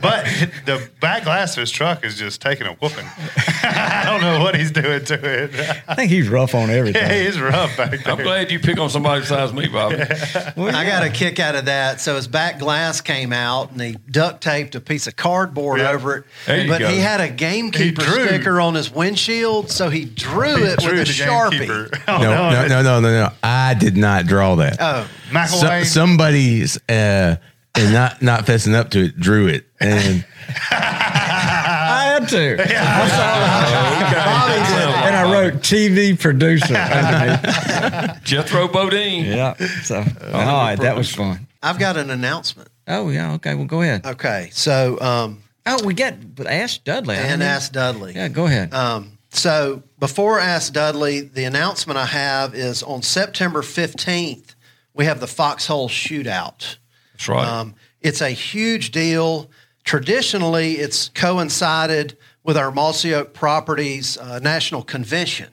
[0.00, 0.24] but
[0.66, 3.04] the back glass of his truck is just taking a whooping.
[3.62, 5.50] I don't know what he's doing to it.
[5.88, 7.02] I think he's rough on everything.
[7.02, 8.14] Yeah, he's rough back there.
[8.14, 9.96] I'm glad you pick on somebody besides me, Bobby.
[10.00, 12.00] I got a kick out of that.
[12.00, 15.90] So his back glass came out, and he duct taped a piece of cardboard Yeah.
[15.90, 16.24] over it.
[16.46, 16.88] There you but go.
[16.88, 21.02] he had a gamekeeper sticker on his windshield, so he drew He it drew with
[21.02, 21.50] a the sharpie.
[21.66, 21.90] gamekeeper.
[22.08, 23.30] Oh, No, no, no, no, no, no.
[23.42, 24.76] I did not draw that.
[24.80, 25.84] Oh, So, McElway.
[25.86, 27.36] somebody's uh,
[27.74, 30.24] and not not fessing up to it drew it, and
[30.70, 32.56] I had to.
[32.56, 34.94] Bobby did it.
[35.06, 36.74] And I wrote TV producer.
[36.76, 38.22] underneath.
[38.24, 39.24] Jethro Bodine.
[39.24, 39.54] yeah.
[39.82, 41.46] So, all right, that was fun.
[41.62, 42.68] I've got an announcement.
[42.86, 43.34] Oh yeah.
[43.34, 43.54] Okay.
[43.54, 44.06] Well, go ahead.
[44.06, 46.34] Okay, so um, Oh, we get.
[46.34, 47.16] But ask Dudley.
[47.16, 48.14] I and didn't- ask Dudley.
[48.14, 48.28] Yeah.
[48.28, 48.72] Go ahead.
[48.74, 54.54] Um, so before Ask Dudley, the announcement I have is on September 15th,
[54.94, 56.76] we have the Foxhole Shootout.
[57.12, 57.46] That's right.
[57.46, 59.50] Um, it's a huge deal.
[59.84, 65.48] Traditionally, it's coincided with our Mossy Oak Properties uh, National Convention.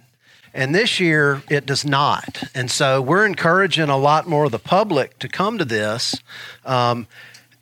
[0.54, 2.44] And this year, it does not.
[2.56, 6.16] And so we're encouraging a lot more of the public to come to this.
[6.64, 7.08] Um,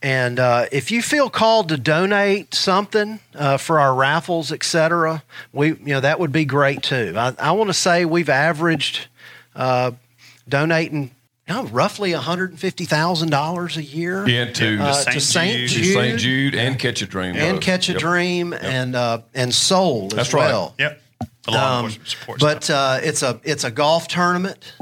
[0.04, 5.24] and uh, if you feel called to donate something uh, for our raffles, et cetera,
[5.54, 7.14] we, you know, that would be great too.
[7.18, 9.08] I, I want to say we've averaged
[9.56, 9.91] uh,
[10.47, 11.12] donating
[11.47, 15.14] you know, roughly $150,000 a year Yeah, to uh, St.
[15.14, 15.70] to St.
[15.70, 15.84] Jude.
[15.84, 16.20] Jude, St.
[16.20, 17.36] Jude and Catch a Dream.
[17.36, 17.66] and does.
[17.66, 18.01] Catch a Yep.
[18.01, 20.47] Dream and uh, and Soul as That's right.
[20.47, 20.76] well.
[20.80, 21.01] Yep.
[21.45, 24.74] The law Um, enforcement support but uh, it's a it's a golf tournament,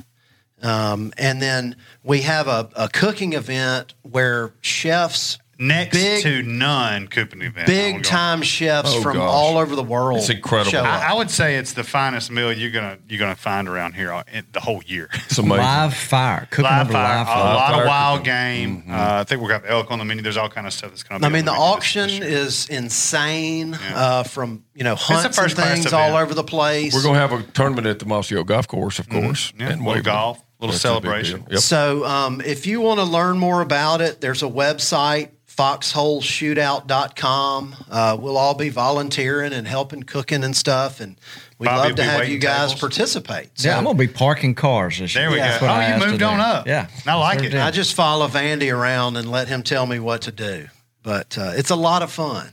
[0.64, 7.08] um, and then we have a, a cooking event where chefs, next big- to none
[7.08, 7.68] Cooping event.
[7.68, 9.30] Big time chefs Oh, from gosh.
[9.30, 10.72] all over the world, It's incredible.
[10.72, 10.86] show up.
[11.04, 14.12] I, I would say it's the finest meal you're gonna you're gonna find around here
[14.12, 15.08] all- in the whole year.
[15.14, 15.58] It's amazing.
[15.64, 16.48] live fire.
[16.50, 18.34] Cooking live fire, live a lot fire of wild cooking.
[18.34, 18.84] game.
[18.90, 20.24] Uh, I think we've got elk on the menu.
[20.24, 21.28] There's all kind of stuff that's going to.
[21.28, 23.96] I mean, the on menu this- auction is insane Yeah.
[23.96, 26.94] uh, from you know a hunts and first class things all over the place.
[26.94, 29.54] We're going to have a tournament at the Mossy Oak Golf Course, of course.
[29.58, 30.04] Yeah, and little Waverly.
[30.04, 31.40] golf, little That's a big celebration.
[31.42, 31.48] deal.
[31.52, 31.60] Yep.
[31.60, 37.76] So um, if you want to learn more about it, there's a website, foxholeshootout.com.
[37.90, 41.00] Uh, we'll all be volunteering and helping cooking and stuff.
[41.00, 41.18] And
[41.58, 42.80] we'd Bobby love to have you guys tables.
[42.80, 43.50] participate.
[43.60, 45.32] So Yeah, I'm gonna be parking cars this There year.
[45.32, 45.68] we That's go.
[45.68, 46.68] Oh, I you moved to on up.
[46.68, 47.52] Yeah, I like Sure it.
[47.52, 47.60] did.
[47.62, 50.68] I just follow Vandy around and let him tell me what to do.
[51.04, 52.50] But uh, it's a lot of fun.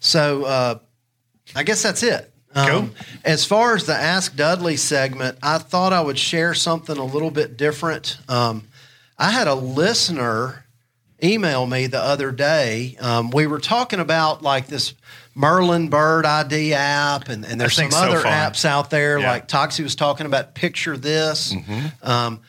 [0.00, 0.78] So uh,
[1.54, 2.30] I guess that's it.
[2.54, 2.88] Um, Cool.
[3.24, 7.30] As far as the Ask Dudley segment, I thought I would share something a little
[7.30, 8.18] bit different.
[8.28, 8.68] Um,
[9.18, 10.64] I had a listener
[11.22, 12.96] email me the other day.
[13.00, 14.94] Um, we were talking about like this
[15.34, 19.18] Merlin Bird ID app, and, and there's some so other apps out there.
[19.18, 19.30] Yeah.
[19.32, 21.54] Like Toxey was talking about Picture This.
[22.02, 22.40] Um,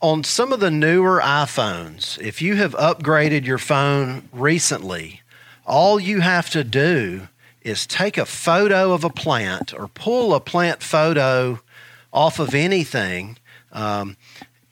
[0.00, 5.22] on some of the newer iPhones, if you have upgraded your phone recently,
[5.66, 7.28] all you have to do
[7.64, 11.60] is take a photo of a plant or pull a plant photo
[12.12, 13.38] off of anything.
[13.72, 14.16] Um,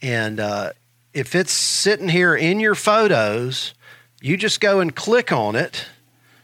[0.01, 0.73] and uh,
[1.13, 3.75] if it's sitting here in your photos,
[4.21, 5.87] you just go and click on it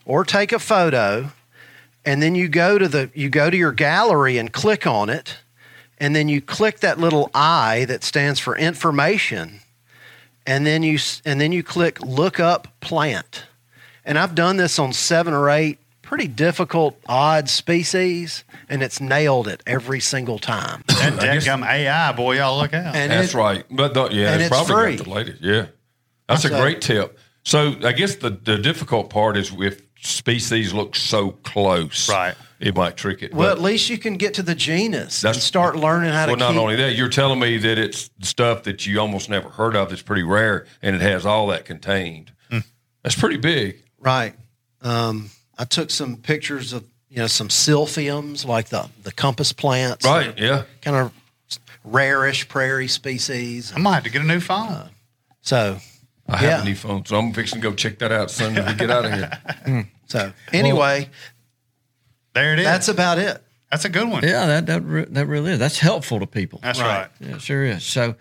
[0.05, 1.31] or take a photo
[2.09, 5.37] and then you go to the you go to your gallery and click on it,
[5.99, 9.61] and then you click that little I that stands for information,
[10.47, 13.45] and then you and then you click look up plant.
[14.07, 15.79] And I've done this on seven or eight
[16.09, 20.83] pretty difficult odd species, and it's nailed it every single time.
[20.89, 22.97] That dadgum AI, boy, y'all look out.
[22.97, 23.65] And That's it- right.
[23.71, 24.97] But the, yeah, and it's, it's probably free.
[24.97, 25.43] got the latest.
[25.43, 25.67] Yeah.
[26.27, 27.19] That's a So- great tip.
[27.45, 32.35] So I guess the, the difficult part is if species look so close, Right.
[32.61, 33.33] It might trick it.
[33.33, 36.25] Well, But- at least you can get to the genus and That's- start learning how
[36.27, 36.31] to.
[36.33, 36.61] well, to not keep.
[36.61, 40.03] only that, you're telling me that it's stuff that you almost never heard of that's
[40.03, 42.33] pretty rare and it has all that contained.
[42.51, 42.59] Hmm.
[43.05, 43.85] That's pretty big.
[44.01, 44.35] Right.
[44.83, 50.05] Um, I took some pictures of you know some silphiums like the the compass plants,
[50.05, 50.37] Right.
[50.39, 50.65] Yeah.
[50.83, 51.13] Kind of
[51.85, 53.73] rarish prairie species.
[53.75, 54.91] I might have to get a new phone.
[55.41, 55.79] So
[56.29, 56.63] I have Yeah.
[56.63, 58.75] a new phone, so I'm fixing to go check that out as soon as we
[58.75, 59.89] get out of here.
[60.07, 61.09] so anyway,
[62.35, 62.65] There it is.
[62.67, 63.43] that's about it.
[63.71, 64.23] That's a good one.
[64.23, 65.59] Yeah, that that re- that really is.
[65.59, 66.61] That's helpful to people.
[66.63, 67.09] That's right.
[67.21, 67.85] Yeah, it sure is.
[67.85, 68.15] So,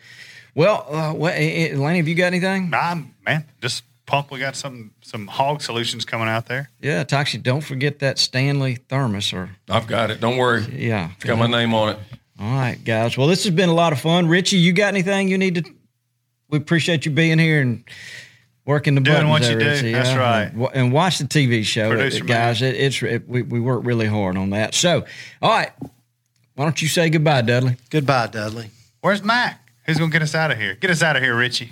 [0.55, 2.71] well, uh, well, eh, eh, have you got anything?
[2.73, 4.31] I'm man, just pumped.
[4.31, 6.71] We got some some hog solutions coming out there.
[6.81, 10.19] Yeah, Toxey, don't forget that Stanley thermos or I've got it.
[10.19, 10.65] Don't worry.
[10.73, 11.11] yeah.
[11.15, 11.99] It's got my name on it.
[12.39, 13.17] All right, guys.
[13.17, 14.27] Well, this has been a lot of fun.
[14.27, 15.63] Richie, you got anything you need to?
[16.49, 17.83] We appreciate you being here and
[18.65, 19.65] working the Doing buttons what there, you do.
[19.69, 20.17] Richie, That's yeah.
[20.17, 20.51] right.
[20.53, 22.61] And And watch the TV show, Producer It- guys.
[22.61, 24.73] It, it's it, we we work really hard on that.
[24.75, 25.05] So,
[25.41, 25.71] all right.
[26.55, 27.75] Why don't you say goodbye, Dudley?
[27.89, 28.69] Goodbye, Dudley.
[29.01, 29.61] Where's Mac?
[29.85, 30.75] Who's gonna get us out of here?
[30.75, 31.71] Get us out of here, Richie.